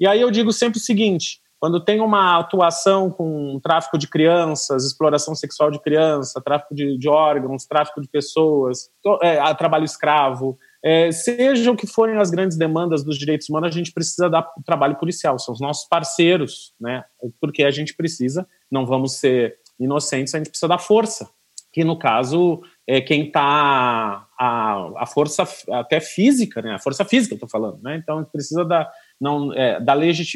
[0.00, 4.84] E aí eu digo sempre o seguinte: quando tem uma atuação com tráfico de crianças,
[4.84, 8.90] exploração sexual de criança, tráfico de, de órgãos, tráfico de pessoas,
[9.22, 13.72] é, trabalho escravo, é, seja o que forem as grandes demandas dos direitos humanos, a
[13.72, 17.02] gente precisa dar trabalho policial, são os nossos parceiros, né?
[17.40, 21.30] Porque a gente precisa, não vamos ser inocentes, a gente precisa da força,
[21.72, 26.74] que no caso é quem está a, a força até física, né?
[26.74, 27.96] A força física, eu estou falando, né?
[27.96, 28.86] Então precisa da,
[29.20, 29.94] não, é, da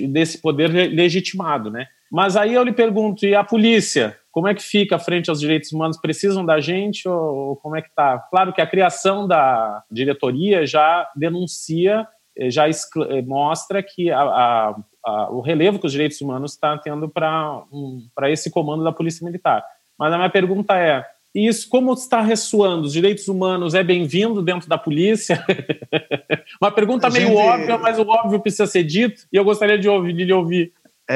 [0.09, 1.87] desse poder legitimado, né?
[2.11, 4.19] Mas aí eu lhe pergunto, e a polícia?
[4.31, 5.99] Como é que fica frente aos direitos humanos?
[5.99, 8.19] Precisam da gente ou, ou como é que está?
[8.31, 14.77] Claro que a criação da diretoria já denuncia, eh, já eh, mostra que a, a,
[15.05, 18.93] a, o relevo que os direitos humanos estão tá tendo para um, esse comando da
[18.93, 19.65] Polícia Militar.
[19.99, 22.87] Mas a minha pergunta é, e isso, como está ressoando?
[22.87, 25.45] Os direitos humanos é bem-vindo dentro da polícia?
[26.61, 27.37] Uma pergunta meio gente...
[27.37, 30.73] óbvia, mas o óbvio precisa ser dito, e eu gostaria de ouvir, de lhe ouvir.
[31.11, 31.15] É,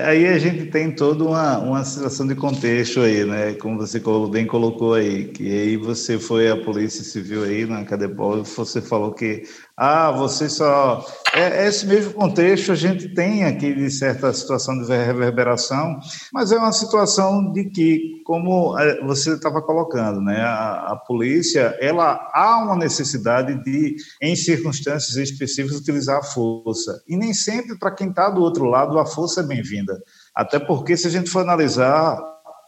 [0.00, 3.52] é, aí a gente tem toda uma, uma situação de contexto aí, né?
[3.54, 8.42] Como você bem colocou aí, que aí você foi a Polícia Civil aí na Cadepol,
[8.42, 9.42] você falou que
[9.80, 11.06] ah, você só.
[11.32, 16.00] É, é, esse mesmo contexto a gente tem aqui de certa situação de reverberação,
[16.32, 21.76] mas é uma situação de que, como é, você estava colocando, né, a, a, polícia,
[21.80, 27.00] ela há uma necessidade de, em circunstâncias específicas, utilizar a força.
[27.06, 29.96] E nem sempre, para quem está do outro lado, a força é bem-vinda.
[30.34, 32.18] Até porque, se a gente for analisar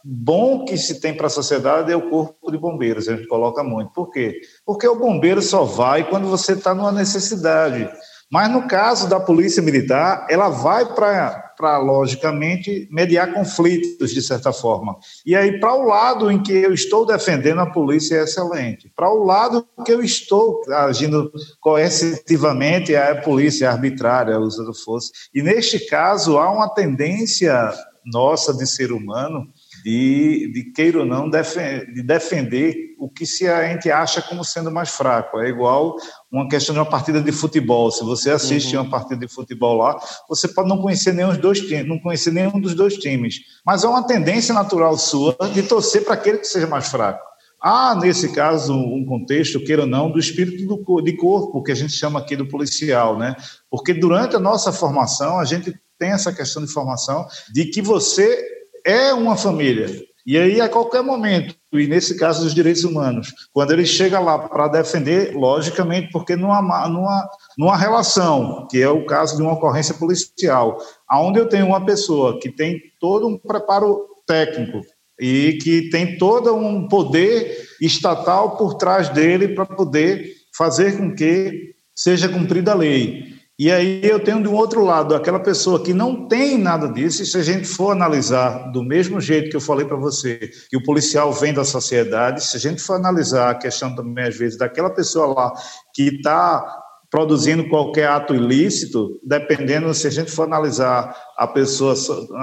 [0.03, 3.63] bom que se tem para a sociedade é o corpo de bombeiros, a gente coloca
[3.63, 3.91] muito.
[3.91, 4.41] Por quê?
[4.65, 7.89] Porque o bombeiro só vai quando você está numa necessidade.
[8.31, 14.95] Mas no caso da polícia militar, ela vai para, logicamente, mediar conflitos, de certa forma.
[15.25, 18.89] E aí, para o lado em que eu estou defendendo, a polícia é excelente.
[18.95, 25.11] Para o lado que eu estou agindo coercitivamente, a polícia é arbitrária, usando força.
[25.35, 27.69] E neste caso, há uma tendência
[28.05, 29.45] nossa de ser humano
[29.83, 34.71] de, de queira ou não, de defender o que se a gente acha como sendo
[34.71, 35.39] mais fraco.
[35.39, 35.95] É igual
[36.31, 37.91] uma questão de uma partida de futebol.
[37.91, 38.83] Se você assiste uhum.
[38.83, 42.31] uma partida de futebol lá, você pode não conhecer nenhum dos dois times, não conhecer
[42.31, 46.47] nenhum dos dois times, mas é uma tendência natural sua de torcer para aquele que
[46.47, 47.31] seja mais fraco.
[47.59, 51.75] Há, nesse caso, um contexto, queira ou não, do espírito do, de corpo, que a
[51.75, 53.35] gente chama aqui do policial, né?
[53.69, 58.43] Porque durante a nossa formação, a gente tem essa questão de formação de que você
[58.85, 59.89] é uma família.
[60.25, 64.37] E aí, a qualquer momento, e nesse caso dos direitos humanos, quando ele chega lá
[64.37, 69.95] para defender, logicamente, porque numa, numa, numa relação, que é o caso de uma ocorrência
[69.95, 70.77] policial,
[71.11, 74.81] onde eu tenho uma pessoa que tem todo um preparo técnico
[75.19, 81.73] e que tem todo um poder estatal por trás dele para poder fazer com que
[81.95, 83.30] seja cumprida a lei.
[83.63, 87.21] E aí eu tenho de um outro lado aquela pessoa que não tem nada disso,
[87.21, 90.75] e se a gente for analisar do mesmo jeito que eu falei para você, que
[90.75, 94.57] o policial vem da sociedade, se a gente for analisar a questão também, às vezes,
[94.57, 95.53] daquela pessoa lá
[95.93, 96.80] que está
[97.11, 101.93] produzindo qualquer ato ilícito, dependendo se a gente for analisar a pessoa,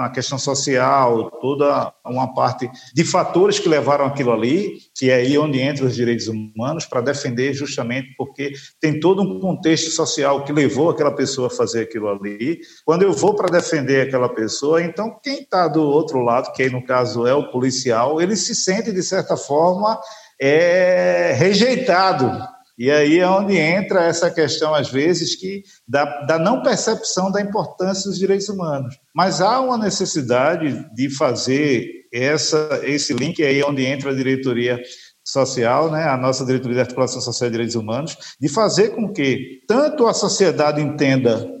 [0.05, 5.35] a questão social, toda uma parte de fatores que levaram aquilo ali, que é aí
[5.39, 10.53] onde entram os direitos humanos, para defender justamente porque tem todo um contexto social que
[10.53, 12.59] levou aquela pessoa a fazer aquilo ali.
[12.85, 16.69] Quando eu vou para defender aquela pessoa, então quem está do outro lado, que aí
[16.69, 19.99] no caso é o policial, ele se sente, de certa forma,
[20.39, 22.31] é, rejeitado
[22.79, 27.41] e aí é onde entra essa questão, às vezes, que da, da não percepção da
[27.41, 28.95] importância dos direitos humanos.
[29.13, 34.79] Mas há uma necessidade de fazer essa, esse link, aí é onde entra a diretoria
[35.21, 39.59] social, né, a nossa diretoria de articulação social e direitos humanos, de fazer com que
[39.67, 41.58] tanto a sociedade entenda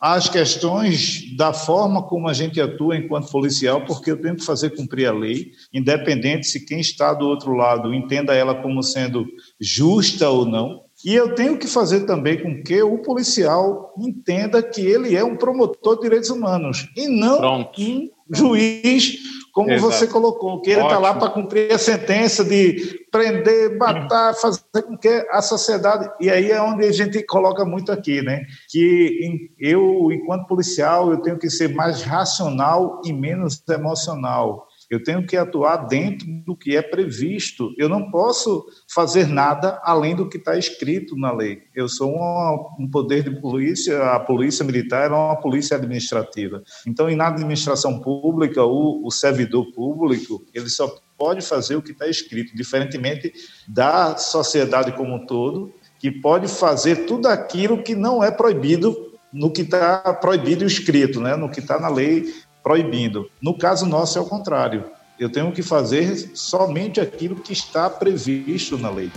[0.00, 4.70] as questões da forma como a gente atua enquanto policial, porque eu tenho que fazer
[4.70, 9.26] cumprir a lei, independente se quem está do outro lado entenda ela como sendo
[9.60, 10.84] justa ou não.
[11.04, 15.36] E eu tenho que fazer também com que o policial entenda que ele é um
[15.36, 17.80] promotor de direitos humanos e não Pronto.
[17.80, 19.16] um juiz
[19.58, 19.92] como Exato.
[19.92, 24.96] você colocou, que ele está lá para cumprir a sentença de prender, matar, fazer com
[24.96, 26.08] que a sociedade.
[26.20, 28.44] E aí é onde a gente coloca muito aqui, né?
[28.70, 34.67] Que eu, enquanto policial, eu tenho que ser mais racional e menos emocional.
[34.90, 37.74] Eu tenho que atuar dentro do que é previsto.
[37.76, 41.62] Eu não posso fazer nada além do que está escrito na lei.
[41.74, 46.62] Eu sou uma, um poder de polícia, a polícia militar é uma polícia administrativa.
[46.86, 52.06] Então, na administração pública, o, o servidor público, ele só pode fazer o que está
[52.06, 53.32] escrito, diferentemente
[53.66, 59.50] da sociedade como um todo, que pode fazer tudo aquilo que não é proibido no
[59.50, 61.36] que está proibido escrito, né?
[61.36, 63.30] no que está na lei proibindo.
[63.40, 64.84] No caso nosso é o contrário.
[65.18, 69.10] Eu tenho que fazer somente aquilo que está previsto na lei.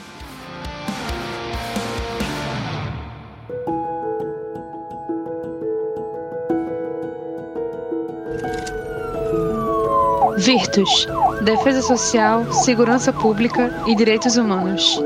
[10.38, 11.08] Virtus,
[11.44, 15.00] Defesa Social, Segurança Pública e Direitos Humanos.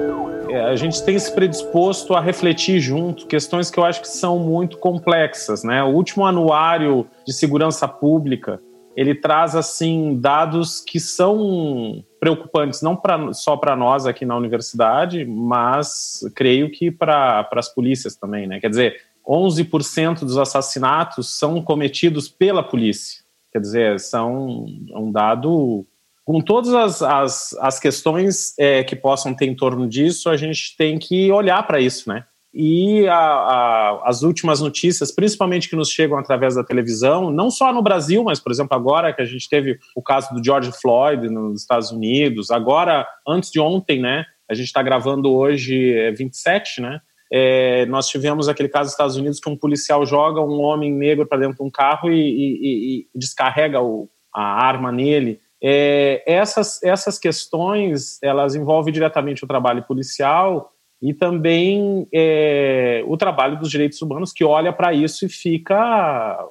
[0.56, 4.40] É, a gente tem se predisposto a refletir junto questões que eu acho que são
[4.40, 5.84] muito complexas, né?
[5.84, 8.62] O último anuário de segurança pública
[8.96, 15.26] ele traz assim dados que são preocupantes não pra, só para nós aqui na universidade,
[15.26, 18.62] mas creio que para as polícias também, né?
[18.62, 23.26] Quer dizer, 11% dos assassinatos são cometidos pela polícia.
[23.52, 25.86] Quer dizer, são um dado
[26.26, 30.76] com todas as, as, as questões é, que possam ter em torno disso, a gente
[30.76, 32.26] tem que olhar para isso, né?
[32.52, 37.72] E a, a, as últimas notícias, principalmente que nos chegam através da televisão, não só
[37.72, 41.30] no Brasil, mas, por exemplo, agora que a gente teve o caso do George Floyd
[41.30, 44.26] nos Estados Unidos, agora, antes de ontem, né?
[44.50, 47.02] A gente está gravando hoje, é 27, né?
[47.32, 51.28] É, nós tivemos aquele caso nos Estados Unidos que um policial joga um homem negro
[51.28, 55.42] para dentro de um carro e, e, e descarrega o, a arma nele.
[55.68, 63.58] É, essas, essas questões elas envolvem diretamente o trabalho policial e também é, o trabalho
[63.58, 66.48] dos direitos humanos que olha para isso e fica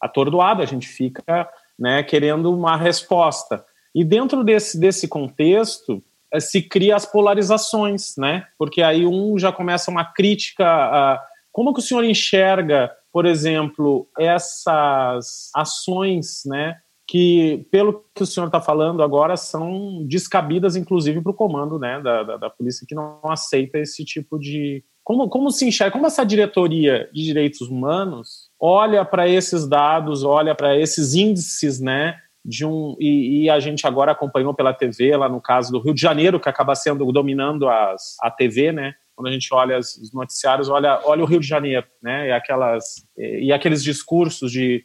[0.00, 3.64] atordoado, a gente fica né, querendo uma resposta.
[3.92, 6.00] E dentro desse, desse contexto,
[6.32, 8.46] eh, se cria as polarizações, né?
[8.56, 14.08] Porque aí um já começa uma crítica a como que o senhor enxerga, por exemplo,
[14.18, 16.78] essas ações, né?
[17.12, 22.00] Que, pelo que o senhor está falando agora, são descabidas, inclusive, para o comando né,
[22.00, 24.82] da, da, da, polícia, que não aceita esse tipo de.
[25.04, 30.54] Como, como se enxerga, como essa diretoria de direitos humanos olha para esses dados, olha
[30.54, 32.16] para esses índices, né?
[32.44, 35.94] de um e, e, a gente agora acompanhou pela TV lá no caso do Rio
[35.94, 38.94] de Janeiro que acaba sendo dominando as, a TV, né?
[39.22, 42.26] Quando a gente olha os noticiários, olha, olha o Rio de Janeiro, né?
[42.28, 42.84] E aquelas
[43.16, 44.84] e, aqueles discursos de,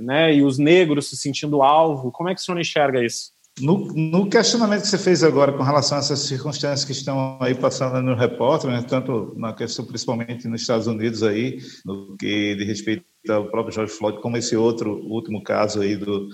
[0.00, 0.34] né?
[0.34, 2.10] E os negros se sentindo alvo.
[2.10, 3.32] Como é que o senhor enxerga isso?
[3.60, 7.54] No, no, questionamento que você fez agora com relação a essas circunstâncias que estão aí
[7.54, 12.64] passando no repórter, né, tanto na questão principalmente nos Estados Unidos aí, no que de
[12.64, 16.28] respeito ao próprio George Floyd, como esse outro último caso aí do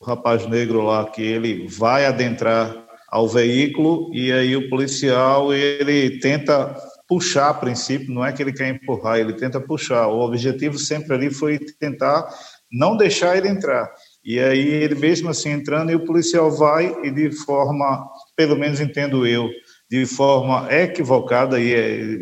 [0.00, 2.83] rapaz negro lá que ele vai adentrar
[3.14, 6.74] ao veículo e aí o policial ele tenta
[7.06, 10.08] puxar a princípio, não é que ele quer empurrar, ele tenta puxar.
[10.08, 12.26] O objetivo sempre ali foi tentar
[12.72, 13.88] não deixar ele entrar.
[14.24, 18.04] E aí ele mesmo assim entrando e o policial vai e de forma,
[18.34, 19.48] pelo menos entendo eu,
[19.88, 22.18] de forma equivocada e é,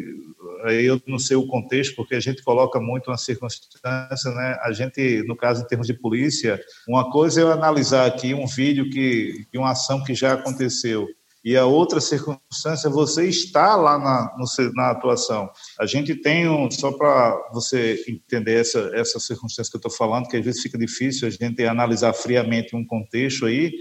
[0.71, 4.59] eu não sei o contexto porque a gente coloca muito uma circunstância, né?
[4.63, 8.47] A gente, no caso em termos de polícia, uma coisa é eu analisar aqui um
[8.47, 11.09] vídeo que de uma ação que já aconteceu
[11.45, 15.51] e a outra circunstância, você está lá na, no, na atuação.
[15.79, 20.29] A gente tem um, só para você entender essa, essa circunstância que eu estou falando,
[20.29, 23.73] que às vezes fica difícil a gente analisar friamente um contexto aí,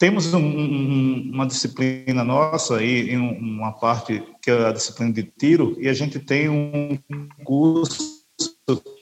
[0.00, 5.76] temos um, um, uma disciplina nossa em uma parte que é a disciplina de tiro,
[5.78, 6.98] e a gente tem um
[7.44, 8.18] curso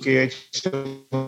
[0.02, 0.28] que é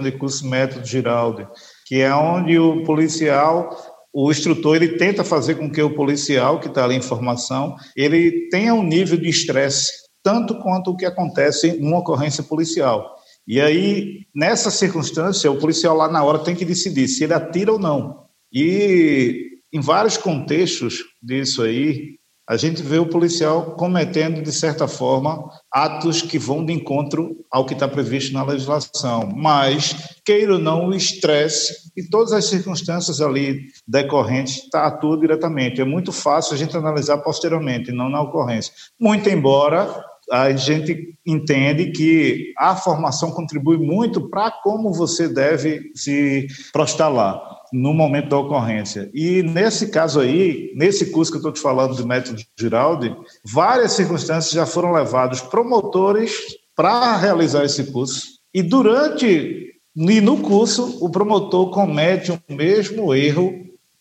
[0.02, 1.46] de curso método Giraldi,
[1.86, 3.70] que é onde o policial
[4.12, 8.48] o instrutor ele tenta fazer com que o policial que está ali em formação ele
[8.50, 13.14] tenha um nível de estresse tanto quanto o que acontece em uma ocorrência policial.
[13.46, 17.72] E aí, nessa circunstância, o policial lá na hora tem que decidir se ele atira
[17.72, 18.26] ou não.
[18.52, 25.48] E em vários contextos disso aí, a gente vê o policial cometendo, de certa forma,
[25.72, 29.30] atos que vão de encontro ao que está previsto na legislação.
[29.36, 35.80] Mas, queira ou não, o estresse e todas as circunstâncias ali decorrentes tá, atuam diretamente.
[35.80, 38.72] É muito fácil a gente analisar posteriormente, não na ocorrência.
[38.98, 39.88] Muito embora
[40.32, 47.59] a gente entende que a formação contribui muito para como você deve se prostar lá
[47.72, 49.10] no momento da ocorrência.
[49.14, 53.14] E nesse caso aí, nesse curso que eu estou te falando do método Giraldi,
[53.44, 56.32] várias circunstâncias já foram levados promotores
[56.74, 58.22] para realizar esse curso.
[58.52, 63.52] E durante e no curso, o promotor comete o mesmo erro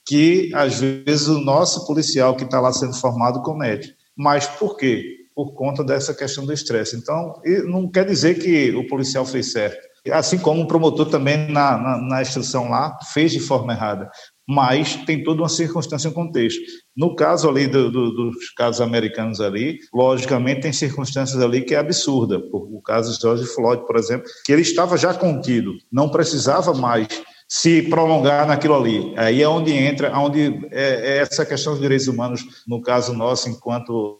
[0.06, 3.94] que, às vezes, o nosso policial que está lá sendo formado comete.
[4.16, 5.04] Mas por quê?
[5.36, 6.96] Por conta dessa questão do estresse.
[6.96, 11.78] Então, não quer dizer que o policial fez certo assim como o promotor também na,
[11.78, 14.10] na, na instrução lá fez de forma errada,
[14.48, 16.60] mas tem toda uma circunstância um contexto.
[16.98, 21.78] No caso ali do, do, dos casos americanos ali, logicamente tem circunstâncias ali que é
[21.78, 26.74] absurda, o caso de George Floyd, por exemplo, que ele estava já contido, não precisava
[26.74, 27.08] mais
[27.48, 29.12] se prolongar naquilo ali.
[29.18, 33.50] Aí é onde entra, onde é, é essa questão dos direitos humanos, no caso nosso,
[33.50, 34.20] enquanto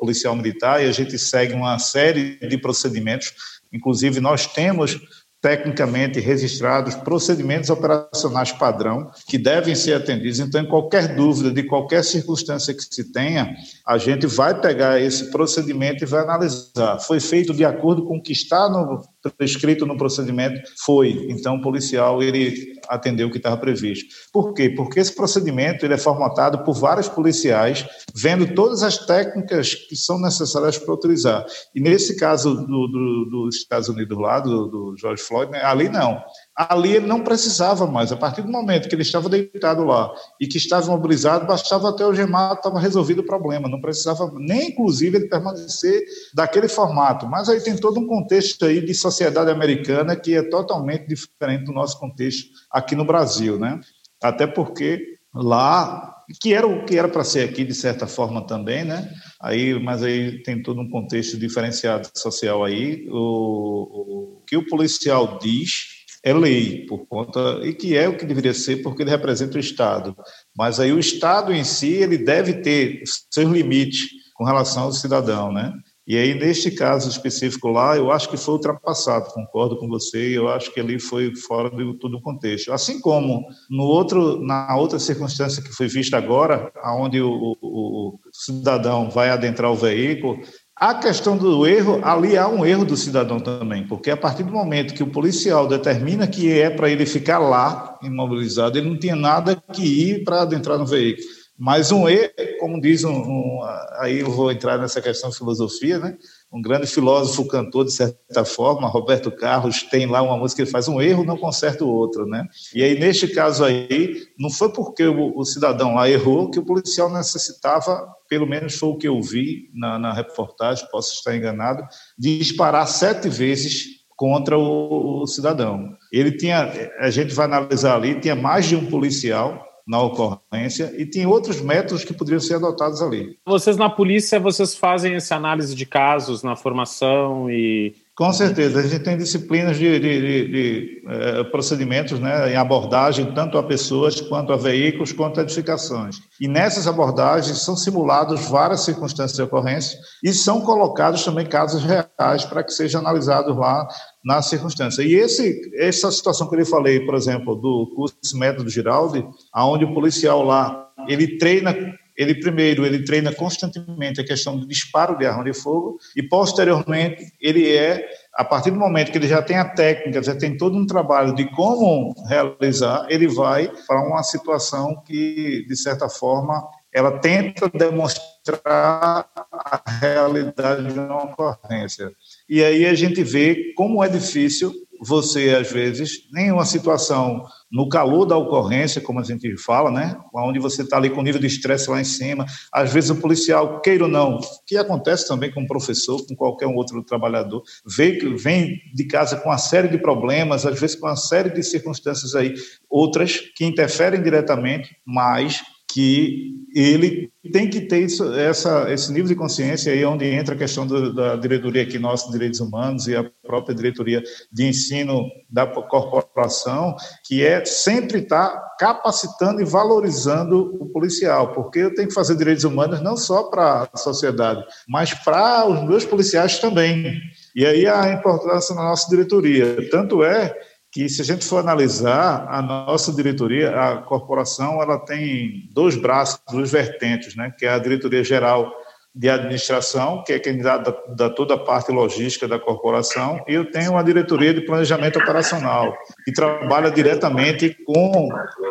[0.00, 3.34] policial militar, e a gente segue uma série de procedimentos
[3.72, 5.00] Inclusive, nós temos
[5.42, 10.38] tecnicamente registrados procedimentos operacionais padrão que devem ser atendidos.
[10.38, 13.52] Então, em qualquer dúvida, de qualquer circunstância que se tenha,
[13.84, 17.00] a gente vai pegar esse procedimento e vai analisar.
[17.00, 20.60] Foi feito de acordo com o que está no, prescrito no procedimento?
[20.84, 21.26] Foi.
[21.28, 24.14] Então, o policial ele atendeu o que estava previsto.
[24.32, 24.70] Por quê?
[24.70, 30.20] Porque esse procedimento ele é formatado por vários policiais, vendo todas as técnicas que são
[30.20, 31.44] necessárias para utilizar.
[31.74, 35.88] E nesse caso do, do, dos Estados Unidos lá, do, do George Floyd, né, ali
[35.88, 36.22] não.
[36.54, 38.12] Ali ele não precisava mais.
[38.12, 42.04] A partir do momento que ele estava deitado lá e que estava imobilizado, bastava até
[42.06, 43.68] o gemado, estava resolvido o problema.
[43.68, 46.02] Não precisava nem, inclusive, ele permanecer
[46.34, 47.26] daquele formato.
[47.26, 51.72] Mas aí tem todo um contexto aí de sociedade americana que é totalmente diferente do
[51.72, 53.80] nosso contexto aqui no Brasil, né?
[54.22, 58.84] Até porque lá, que era o que era para ser aqui de certa forma também,
[58.84, 59.10] né?
[59.40, 63.08] Aí, mas aí tem todo um contexto diferenciado social aí.
[63.10, 65.91] O, o que o policial diz
[66.22, 69.60] é lei por conta e que é o que deveria ser porque ele representa o
[69.60, 70.16] Estado.
[70.56, 75.52] Mas aí o Estado em si ele deve ter seus limites com relação ao cidadão,
[75.52, 75.72] né?
[76.04, 80.48] E aí, neste caso específico lá, eu acho que foi ultrapassado, concordo com você, eu
[80.48, 82.72] acho que ali foi fora de todo o contexto.
[82.72, 88.18] Assim como no outro, na outra circunstância que foi vista agora, onde o, o, o
[88.32, 90.40] cidadão vai adentrar o veículo,
[90.82, 94.50] a questão do erro, ali há um erro do cidadão também, porque a partir do
[94.50, 99.14] momento que o policial determina que é para ele ficar lá, imobilizado, ele não tinha
[99.14, 101.24] nada que ir para adentrar no veículo.
[101.58, 103.60] Mas um erro, como diz um, um,
[103.98, 106.16] aí eu vou entrar nessa questão de filosofia, né?
[106.52, 110.70] Um grande filósofo cantor de certa forma, Roberto Carlos, tem lá uma música que ele
[110.70, 112.46] faz um erro não conserta o outro, né?
[112.74, 116.64] E aí neste caso aí, não foi porque o, o cidadão lá errou que o
[116.64, 121.84] policial necessitava, pelo menos foi o que eu vi na, na reportagem, posso estar enganado,
[122.18, 125.96] de disparar sete vezes contra o, o cidadão.
[126.10, 131.06] Ele tinha, a gente vai analisar ali, tinha mais de um policial na ocorrência e
[131.06, 133.38] tem outros métodos que poderiam ser adotados ali.
[133.46, 137.94] Vocês na polícia, vocês fazem essa análise de casos na formação e...
[138.14, 143.32] Com certeza, a gente tem disciplinas de, de, de, de eh, procedimentos né, em abordagem
[143.32, 146.16] tanto a pessoas, quanto a veículos, quanto a edificações.
[146.38, 152.44] E nessas abordagens são simulados várias circunstâncias de ocorrência e são colocados também casos reais
[152.44, 153.88] para que sejam analisados lá
[154.22, 155.02] na circunstância.
[155.02, 159.94] E esse, essa situação que eu falei, por exemplo, do curso método Giraldi, aonde o
[159.94, 161.74] policial lá, ele treina,
[162.16, 167.32] ele primeiro, ele treina constantemente a questão do disparo de arma de fogo e posteriormente
[167.40, 170.76] ele é, a partir do momento que ele já tem a técnica, já tem todo
[170.76, 177.18] um trabalho de como realizar, ele vai para uma situação que, de certa forma, ela
[177.18, 182.12] tenta demonstrar a realidade de uma ocorrência.
[182.48, 184.72] E aí a gente vê como é difícil
[185.04, 190.16] você, às vezes, nem uma situação no calor da ocorrência, como a gente fala, né?
[190.32, 192.46] Onde você está ali com o nível de estresse lá em cima.
[192.72, 196.66] Às vezes o policial, queira ou não, que acontece também com o professor, com qualquer
[196.66, 201.16] outro trabalhador, vem, vem de casa com uma série de problemas, às vezes com uma
[201.16, 202.54] série de circunstâncias aí,
[202.88, 205.62] outras que interferem diretamente, mas
[205.92, 210.58] que ele tem que ter isso, essa, esse nível de consciência aí onde entra a
[210.58, 215.28] questão do, da diretoria aqui nossa de direitos humanos e a própria diretoria de ensino
[215.50, 222.08] da corporação que é sempre estar tá capacitando e valorizando o policial porque eu tenho
[222.08, 227.20] que fazer direitos humanos não só para a sociedade mas para os meus policiais também.
[227.54, 229.88] E aí a importância na nossa diretoria.
[229.90, 230.54] Tanto é
[230.92, 236.38] que se a gente for analisar a nossa diretoria, a corporação, ela tem dois braços,
[236.50, 237.50] duas vertentes, né?
[237.58, 238.70] Que é a diretoria geral
[239.14, 243.70] de administração, que é quem dá, dá, toda a parte logística da corporação, e eu
[243.70, 245.94] tenho uma diretoria de planejamento operacional,
[246.24, 248.28] que trabalha diretamente com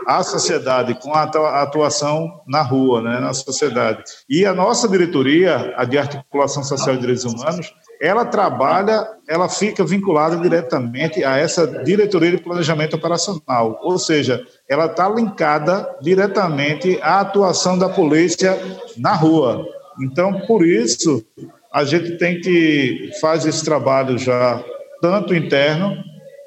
[0.07, 4.03] a sociedade, com a atuação na rua, né, na sociedade.
[4.27, 7.71] E a nossa diretoria, a de articulação social e direitos humanos,
[8.01, 14.87] ela trabalha, ela fica vinculada diretamente a essa diretoria de planejamento operacional, ou seja, ela
[14.87, 18.57] está linkada diretamente à atuação da polícia
[18.97, 19.80] na rua.
[20.01, 21.23] Então, por isso,
[21.73, 24.63] a gente tem que fazer esse trabalho já
[25.01, 25.95] tanto interno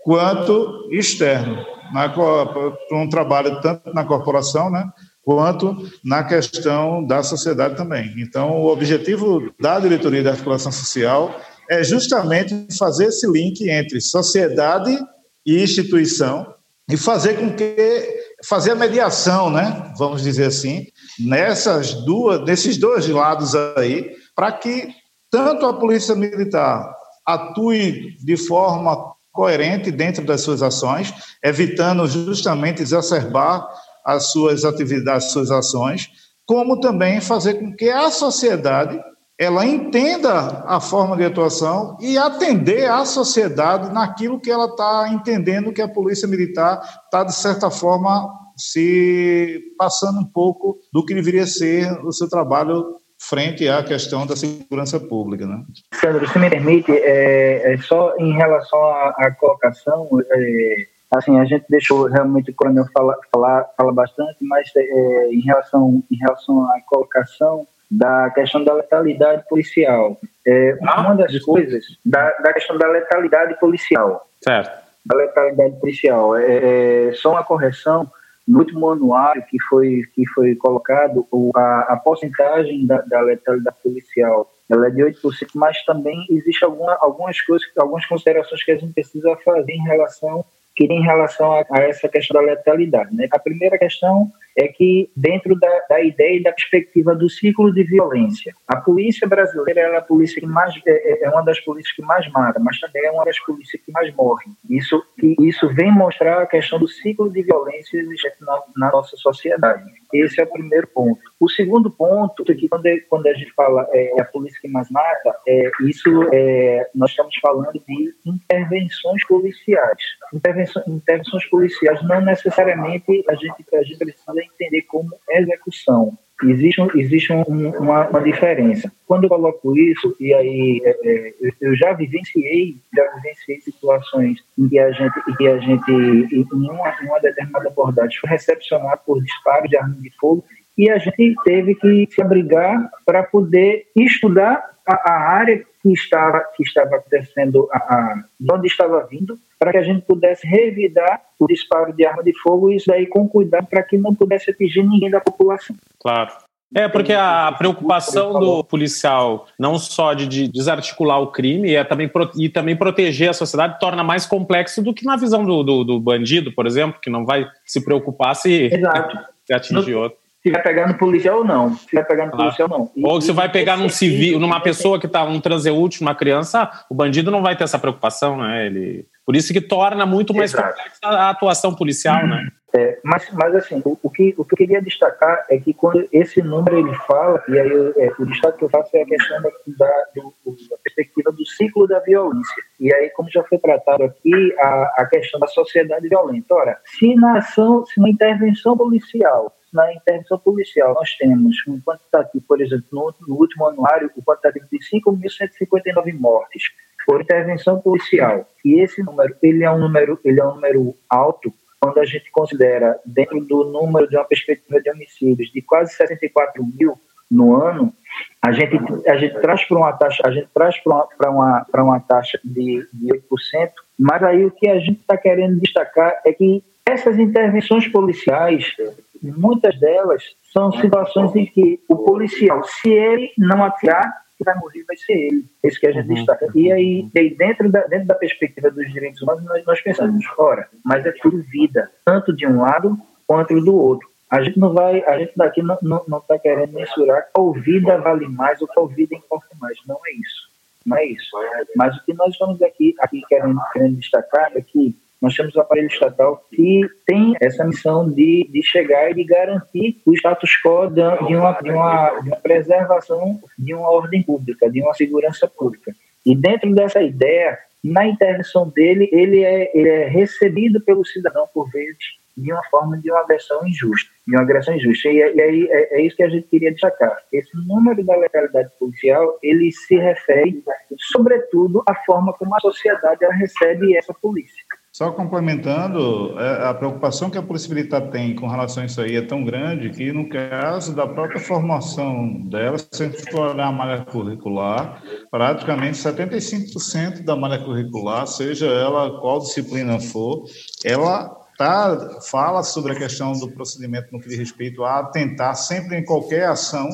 [0.04, 4.86] quanto externo, para um trabalho tanto na corporação, né,
[5.22, 8.14] quanto na questão da sociedade também.
[8.18, 11.34] Então, o objetivo da diretoria da articulação social
[11.70, 14.98] é justamente fazer esse link entre sociedade
[15.46, 16.46] e instituição
[16.90, 20.86] e fazer com que fazer a mediação, né, vamos dizer assim,
[21.18, 24.88] nessas duas, nesses dois lados aí, para que
[25.30, 26.94] tanto a polícia militar
[27.26, 33.68] atue de forma coerente dentro das suas ações, evitando justamente exacerbar
[34.04, 36.08] as suas atividades, as suas ações,
[36.46, 39.00] como também fazer com que a sociedade
[39.38, 45.72] ela entenda a forma de atuação e atender a sociedade naquilo que ela está entendendo
[45.72, 51.46] que a polícia militar está, de certa forma, se passando um pouco do que deveria
[51.46, 55.46] ser o seu trabalho frente à questão da segurança pública.
[55.46, 55.64] Né?
[55.94, 61.64] Sandro, se me permite, é, é só em relação à, colocação, é, assim, a gente
[61.68, 66.80] deixou realmente o coronel falar fala, fala bastante, mas é, em, relação, em relação à
[66.86, 67.66] colocação
[67.96, 70.18] da questão da letalidade policial.
[70.46, 74.28] É, ah, uma das coisas, da, da questão da letalidade policial.
[74.42, 74.84] Certo.
[75.06, 76.36] Da letalidade policial.
[76.36, 78.10] É, é, só uma correção,
[78.46, 84.50] no último anuário que foi, que foi colocado, a, a porcentagem da, da letalidade policial
[84.70, 85.20] ela é de 8%,
[85.54, 90.44] mas também existe alguma, algumas coisas, algumas considerações que a gente precisa fazer em relação
[90.76, 93.14] que em relação a, a, essa questão da letalidade.
[93.14, 93.28] Né?
[93.30, 97.82] A primeira questão é que, dentro da, da, ideia e da perspectiva do ciclo de
[97.82, 101.94] violência, a polícia brasileira é a polícia que mais é, é, é, uma das polícias
[101.94, 104.46] que mais mata, mas também é uma das polícias que mais morre.
[104.70, 105.02] Isso,
[105.40, 109.84] isso vem mostrar a questão do ciclo de violência existente na, na nossa sociedade.
[110.12, 111.18] Esse é o primeiro ponto.
[111.40, 114.88] O segundo ponto é que quando, quando a gente fala é, a polícia que mais
[114.90, 119.98] mata, é, isso é, nós estamos falando de intervenções policiais.
[120.32, 126.16] Intervenções, intervenções policiais não necessariamente a gente, a gente precisa entender como execução.
[126.42, 128.92] Existe, existe um, uma, uma, diferença.
[129.06, 134.68] Quando eu coloco isso, e aí é, é, eu já vivenciei, já vivenciei situações em
[134.68, 139.00] que a gente, em que a gente em uma, em uma determinada abordagem, foi recepcionado
[139.06, 140.44] por disparos de arma de fogo
[140.76, 146.40] e a gente teve que se abrigar para poder estudar a, a, área que estava,
[146.56, 151.22] que estava acontecendo, a, a, de onde estava vindo, para que a gente pudesse revidar
[151.40, 154.50] o disparo de arma de fogo e isso daí com cuidado para que não pudesse
[154.50, 155.74] atingir ninguém da população.
[155.98, 156.30] Claro.
[156.76, 162.10] É, porque a preocupação do policial, não só de, de desarticular o crime, é também,
[162.36, 166.00] e também proteger a sociedade, torna mais complexo do que na visão do, do, do
[166.00, 168.70] bandido, por exemplo, que não vai se preocupar se,
[169.46, 171.74] se atingir outro se vai pegar no policial ou não.
[171.74, 172.90] Se vai pegar no policial ou não.
[172.94, 176.70] E, ou se vai pegar num civil, numa pessoa que está um transeúnte, uma criança,
[176.90, 178.66] o bandido não vai ter essa preocupação, né?
[178.66, 180.68] Ele, por isso que torna muito mais Exato.
[180.68, 182.48] complexa a atuação policial, né?
[182.76, 186.08] É, mas, mas assim, o, o, que, o que eu queria destacar é que quando
[186.10, 189.06] esse número ele fala, e aí eu, é, o destaque que eu faço é a
[189.06, 190.34] questão da, da, do,
[190.68, 192.62] da, perspectiva do ciclo da violência.
[192.80, 196.52] E aí, como já foi tratado aqui, a, a questão da sociedade violenta.
[196.52, 202.44] Ora, se na ação, se na intervenção policial na intervenção policial, nós temos um quantitativo,
[202.46, 206.62] por exemplo, no, no último anuário, o quantitativo de 5.159 mortes
[207.04, 208.48] por intervenção policial.
[208.64, 211.52] E esse número, ele é um número, ele é um número alto
[211.84, 216.64] quando a gente considera dentro do número de uma perspectiva de homicídios de quase 64
[216.64, 216.98] mil
[217.30, 217.92] no ano,
[218.40, 222.00] a gente, a gente traz para uma taxa, a gente traz para uma, uma, uma
[222.00, 226.64] taxa de, de 8%, mas aí o que a gente está querendo destacar é que
[226.86, 228.74] essas intervenções policiais,
[229.22, 230.22] muitas delas
[230.52, 235.12] são situações em que o policial, se ele não atirar, que vai morrer vai ser
[235.12, 235.44] ele.
[235.62, 236.14] Isso que a gente uhum.
[236.14, 236.50] destaca.
[236.54, 240.68] E aí, aí dentro, da, dentro da perspectiva dos direitos humanos, nós, nós pensamos, ora,
[240.84, 244.08] mas é tudo vida, tanto de um lado quanto do outro.
[244.30, 247.52] A gente não vai, a gente daqui não está não, não tá querendo mensurar qual
[247.52, 249.78] vida vale mais ou qual vida importa mais.
[249.86, 250.54] Não é isso.
[250.84, 251.30] Não é isso.
[251.76, 255.60] Mas o que nós estamos aqui, aqui querendo, querendo destacar é que nós temos o
[255.60, 260.88] aparelho estatal que tem essa missão de, de chegar e de garantir o status quo
[260.88, 265.92] de uma, de, uma, de uma preservação de uma ordem pública, de uma segurança pública.
[266.26, 271.70] E dentro dessa ideia, na intervenção dele, ele é, ele é recebido pelo cidadão, por
[271.70, 271.98] vezes,
[272.36, 275.08] de uma forma de uma agressão injusta, de uma agressão injusta.
[275.08, 277.16] E, aí é, é, isso que a gente queria destacar.
[277.32, 280.62] Esse número da legalidade policial, ele se refere,
[280.98, 284.64] sobretudo, à forma como a sociedade recebe essa polícia.
[284.96, 289.16] Só complementando, é, a preocupação que a Polícia Militar tem com relação a isso aí
[289.16, 293.66] é tão grande que, no caso da própria formação dela, se a gente for olhar
[293.66, 300.44] a malha curricular, praticamente 75% da malha curricular, seja ela qual disciplina for,
[300.84, 305.96] ela tá, fala sobre a questão do procedimento no que diz respeito a atentar sempre
[305.96, 306.88] em qualquer ação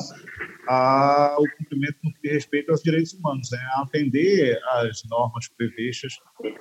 [0.67, 3.59] ao cumprimento no que diz respeito aos direitos humanos, né?
[3.75, 6.13] a atender às normas previstas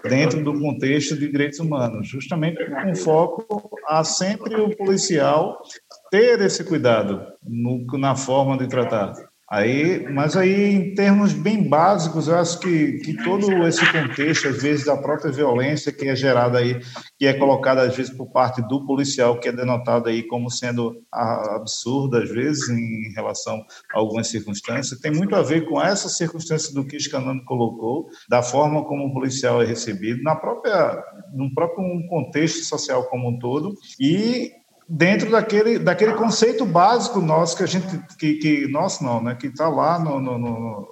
[0.02, 5.62] dentro do contexto de direitos humanos, justamente com foco a sempre o policial
[6.11, 9.30] ter esse cuidado no, na forma de tratar.
[9.51, 14.62] Aí, mas aí, em termos bem básicos, eu acho que, que todo esse contexto, às
[14.62, 16.80] vezes, da própria violência que é gerada aí,
[17.18, 21.03] que é colocada, às vezes, por parte do policial, que é denotado aí como sendo
[21.12, 23.61] absurda, às vezes, em relação
[23.92, 28.09] a algumas circunstâncias, tem muito a ver com essa circunstância do que o Scanano colocou,
[28.28, 31.03] da forma como o policial é recebido, na própria,
[31.34, 34.59] no próprio contexto social como um todo, e
[34.91, 37.86] dentro daquele, daquele conceito básico nosso que a gente
[38.18, 40.88] que, que nosso não né que está lá no, no, no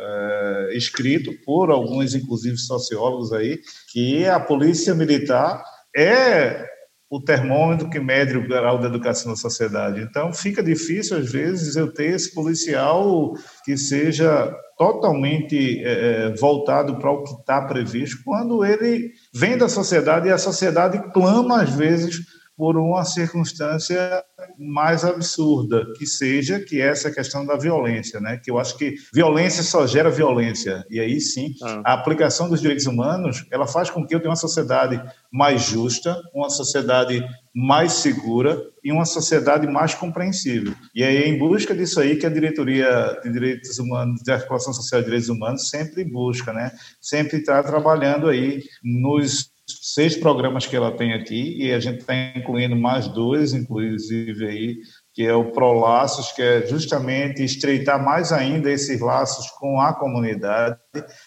[0.00, 3.60] é, escrito por alguns inclusive sociólogos aí
[3.92, 5.62] que a polícia militar
[5.94, 6.64] é
[7.10, 10.00] o termômetro que mede o grau da educação da sociedade.
[10.00, 13.34] Então, fica difícil, às vezes, eu ter esse policial
[13.66, 20.26] que seja totalmente é, voltado para o que está previsto, quando ele vem da sociedade
[20.26, 22.18] e a sociedade clama, às vezes,
[22.62, 24.22] por uma circunstância
[24.56, 28.36] mais absurda, que seja que essa questão da violência, né?
[28.36, 30.86] Que eu acho que violência só gera violência.
[30.88, 31.82] E aí sim, ah.
[31.84, 35.02] a aplicação dos direitos humanos, ela faz com que eu tenha uma sociedade
[35.32, 40.72] mais justa, uma sociedade mais segura e uma sociedade mais compreensível.
[40.94, 45.00] E é em busca disso aí que a diretoria de direitos humanos, de articulação social
[45.00, 46.70] de direitos humanos sempre busca, né?
[47.00, 52.14] Sempre está trabalhando aí nos seis programas que ela tem aqui e a gente está
[52.36, 54.76] incluindo mais dois, inclusive aí
[55.14, 60.78] que é o Prolaços, que é justamente estreitar mais ainda esses laços com a comunidade,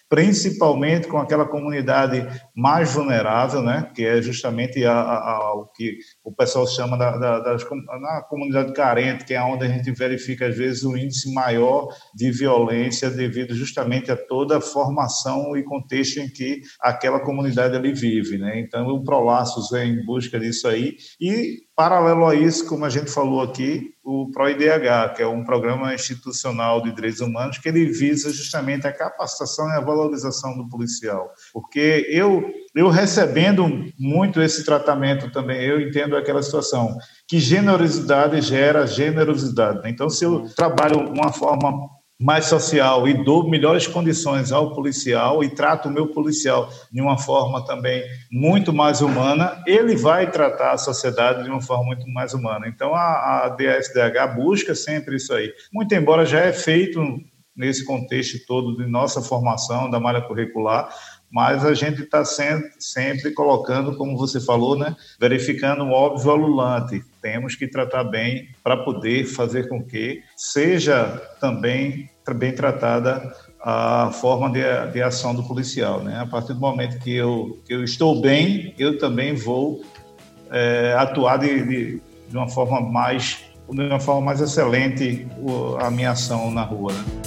[0.08, 5.98] principalmente com aquela comunidade mais vulnerável, né, que é justamente a, a, a, o que
[6.24, 7.64] o pessoal chama da, da, das,
[8.00, 12.30] na comunidade carente, que é onde a gente verifica, às vezes, o índice maior de
[12.30, 18.38] violência devido justamente a toda a formação e contexto em que aquela comunidade ali vive.
[18.38, 18.60] Né?
[18.60, 23.10] Então, o Prolaços vem em busca disso aí e Paralelo a isso, como a gente
[23.10, 28.32] falou aqui, o PROIDH, que é um programa institucional de direitos humanos, que ele visa
[28.32, 31.28] justamente a capacitação e a valorização do policial.
[31.52, 36.96] Porque eu, eu recebendo muito esse tratamento também, eu entendo aquela situação
[37.26, 39.80] que generosidade gera generosidade.
[39.86, 45.50] Então, se eu trabalho uma forma mais social e dou melhores condições ao policial e
[45.50, 48.02] trato o meu policial de uma forma também
[48.32, 52.66] muito mais humana, ele vai tratar a sociedade de uma forma muito mais humana.
[52.68, 55.52] Então a, a DSDH busca sempre isso aí.
[55.72, 57.00] Muito embora já é feito
[57.56, 60.94] nesse contexto todo de nossa formação, da malha curricular,
[61.36, 67.04] mas a gente está sempre, sempre colocando, como você falou, né, verificando o óbvio alulante.
[67.20, 72.08] Temos que tratar bem para poder fazer com que seja também
[72.38, 74.62] bem tratada a forma de,
[74.94, 76.02] de ação do policial.
[76.02, 76.18] Né?
[76.18, 79.84] A partir do momento que eu, que eu estou bem, eu também vou
[80.50, 85.28] é, atuar de, de, de, uma forma mais de uma forma mais excelente
[85.80, 86.94] a minha ação na rua.
[86.94, 87.25] Né?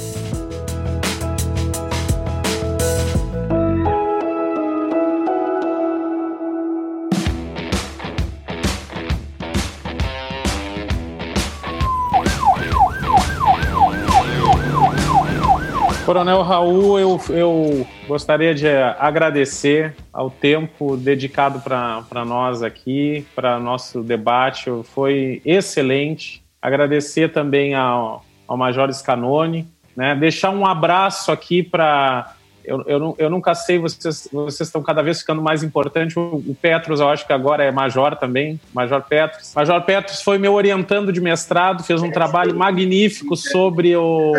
[16.09, 24.01] Coronel Raul, eu, eu gostaria de agradecer ao tempo dedicado para nós aqui, para nosso
[24.01, 24.71] debate.
[24.85, 26.41] Foi excelente.
[26.59, 29.67] Agradecer também ao, ao Major Scanone.
[29.95, 30.15] Né?
[30.15, 32.33] Deixar um abraço aqui para
[32.63, 36.15] eu, eu, eu, nunca sei, vocês, vocês estão cada vez ficando mais importantes.
[36.15, 39.53] O, o, Petros, eu acho que agora é Major também, Major Petros.
[39.55, 44.33] Major Petros foi meu orientando de mestrado, fez um trabalho magnífico sobre o,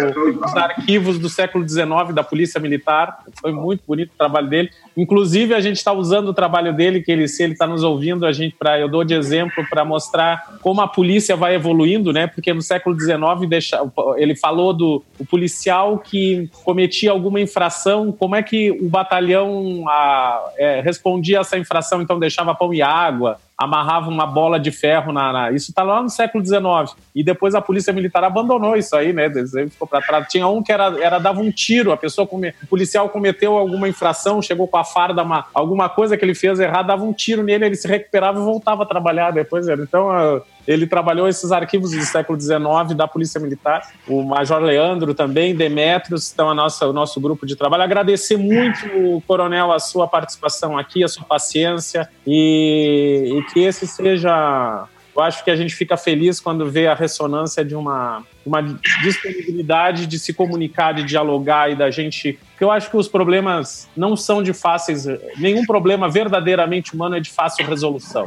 [0.45, 3.25] os arquivos do século XIX da Polícia Militar.
[3.41, 4.71] Foi muito bonito o trabalho dele.
[4.97, 8.27] Inclusive, a gente está usando o trabalho dele, que ele, se ele está nos ouvindo,
[8.27, 12.27] a gente, pra, eu dou de exemplo para mostrar como a polícia vai evoluindo, né?
[12.27, 13.81] Porque no século XIX deixa,
[14.17, 20.81] ele falou do policial que cometia alguma infração como é que o batalhão a, é,
[20.81, 25.31] respondia a essa infração, então deixava pão e água, amarrava uma bola de ferro na.
[25.31, 25.53] na...
[25.53, 26.97] Isso está lá no século XIX.
[27.15, 29.31] E depois a polícia militar abandonou isso aí, né?
[29.69, 30.27] Ficou para trás.
[30.29, 32.55] Tinha um que era, era dava um tiro, a pessoa come...
[32.63, 35.45] o policial cometeu alguma infração, chegou com a farda, uma...
[35.53, 38.85] alguma coisa que ele fez errado, dava um tiro nele, ele se recuperava e voltava
[38.85, 39.69] a trabalhar depois.
[39.69, 40.43] Então.
[40.67, 43.83] Ele trabalhou esses arquivos do século XIX da Polícia Militar.
[44.07, 47.83] O Major Leandro também, Demetrios, estão a nossa, o nosso grupo de trabalho.
[47.83, 54.87] Agradecer muito, Coronel, a sua participação aqui, a sua paciência e, e que esse seja
[55.21, 58.63] eu acho que a gente fica feliz quando vê a ressonância de uma, uma
[59.03, 62.39] disponibilidade de se comunicar, de dialogar e da gente.
[62.53, 65.05] Porque eu acho que os problemas não são de fáceis.
[65.37, 68.27] Nenhum problema verdadeiramente humano é de fácil resolução.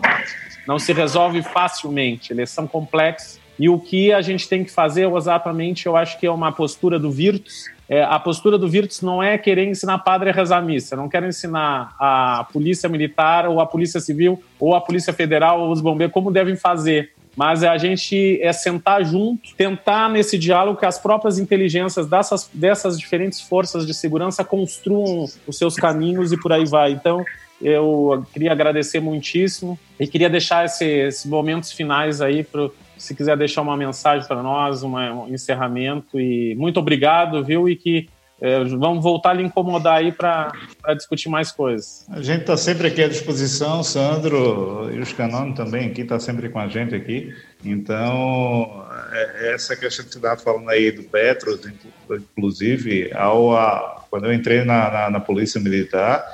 [0.67, 2.31] Não se resolve facilmente.
[2.31, 3.39] Eles são complexos.
[3.57, 6.99] E o que a gente tem que fazer exatamente, eu acho que é uma postura
[6.99, 10.95] do Virtus, é, a postura do Virtus não é querer ensinar padre a rezar missa,
[10.95, 15.71] não quero ensinar a polícia militar ou a polícia civil ou a polícia federal ou
[15.71, 20.87] os bombeiros como devem fazer, mas a gente é sentar junto, tentar nesse diálogo que
[20.87, 26.51] as próprias inteligências dessas, dessas diferentes forças de segurança construam os seus caminhos e por
[26.51, 26.93] aí vai.
[26.93, 27.23] Então,
[27.61, 32.69] eu queria agradecer muitíssimo e queria deixar esse, esses momentos finais aí para
[33.03, 36.19] se quiser deixar uma mensagem para nós, uma, um encerramento.
[36.19, 37.67] E muito obrigado, viu?
[37.67, 38.07] E que
[38.41, 40.51] é, vamos voltar a lhe incomodar aí para
[40.95, 42.05] discutir mais coisas.
[42.09, 46.49] A gente está sempre aqui à disposição, Sandro e os Canone também aqui, está sempre
[46.49, 47.33] com a gente aqui.
[47.63, 51.61] Então, é, é essa questão que você estava falando aí do Petros,
[52.09, 56.25] inclusive, ao, a, quando eu entrei na, na, na Polícia Militar,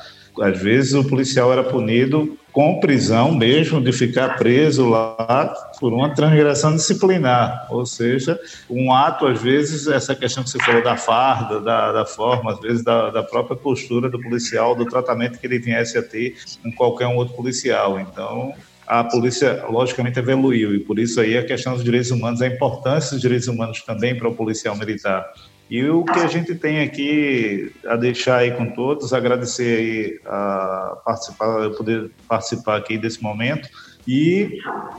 [0.41, 6.13] Às vezes o policial era punido com prisão mesmo, de ficar preso lá por uma
[6.13, 11.61] transgressão disciplinar, ou seja, um ato, às vezes, essa questão que você falou da farda,
[11.61, 15.59] da, da forma, às vezes da, da, própria postura do policial, do tratamento que ele
[15.59, 17.99] viesse a ter com qualquer um outro policial.
[17.99, 18.53] Então,
[18.85, 23.11] a polícia, logicamente, evoluiu, e por isso aí a questão dos direitos humanos, a importância
[23.11, 25.31] dos direitos humanos também para o policial militar.
[25.69, 30.97] E o que a gente tem aqui a deixar aí com todos, agradecer aí a
[31.05, 33.69] participar, eu poder participar aqui desse momento.
[34.07, 34.57] E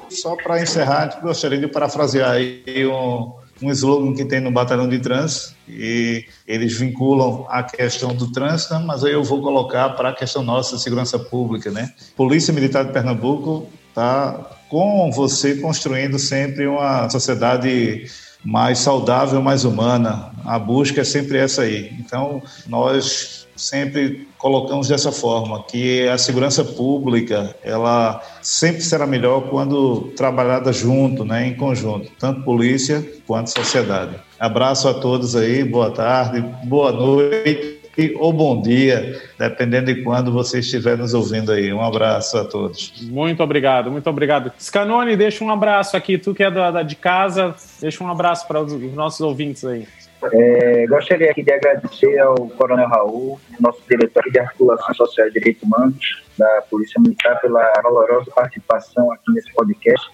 [0.09, 5.01] só para encerrar, gostaria de parafrasear aí um, um slogan que tem no Batalhão de
[5.01, 10.15] Trânsito, e eles vinculam a questão do trânsito, mas aí eu vou colocar para a
[10.15, 11.93] questão nossa segurança pública, né?
[12.17, 18.05] Polícia Militar de Pernambuco está com você construindo sempre uma sociedade
[18.45, 20.31] mais saudável, mais humana.
[20.45, 21.93] A busca é sempre essa aí.
[21.99, 30.13] Então, nós sempre colocamos dessa forma, que a segurança pública, ela sempre será melhor quando
[30.17, 34.17] trabalhada junto, né, em conjunto, tanto polícia quanto sociedade.
[34.39, 37.80] Abraço a todos aí, boa tarde, boa noite
[38.19, 41.73] ou bom dia, dependendo de quando você estiver nos ouvindo aí.
[41.73, 42.93] Um abraço a todos.
[43.03, 44.53] Muito obrigado, muito obrigado.
[44.59, 48.47] Scanone, deixa um abraço aqui, tu que é da, da de casa, deixa um abraço
[48.47, 49.87] para os, os nossos ouvintes aí.
[50.33, 55.63] É, gostaria aqui de agradecer ao Coronel Raul, nosso diretor de Articulação Social e Direitos
[55.63, 60.11] Humanos da Polícia Militar, pela valorosa participação aqui nesse podcast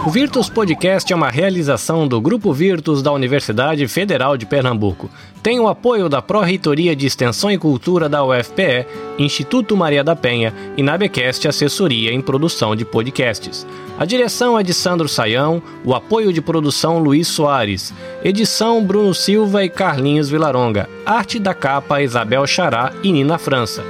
[0.08, 5.10] O Virtus Podcast é uma realização do Grupo Virtus da Universidade Federal de Pernambuco.
[5.42, 8.86] Tem o apoio da Pró-Reitoria de Extensão e Cultura da UFPE,
[9.18, 13.66] Instituto Maria da Penha e Nabecast Assessoria em Produção de Podcasts.
[13.98, 17.92] A direção é de Sandro Saião, o apoio de produção Luiz Soares,
[18.24, 23.84] edição Bruno Silva e Carlinhos Vilaronga, arte da capa Isabel Xará e Nina França.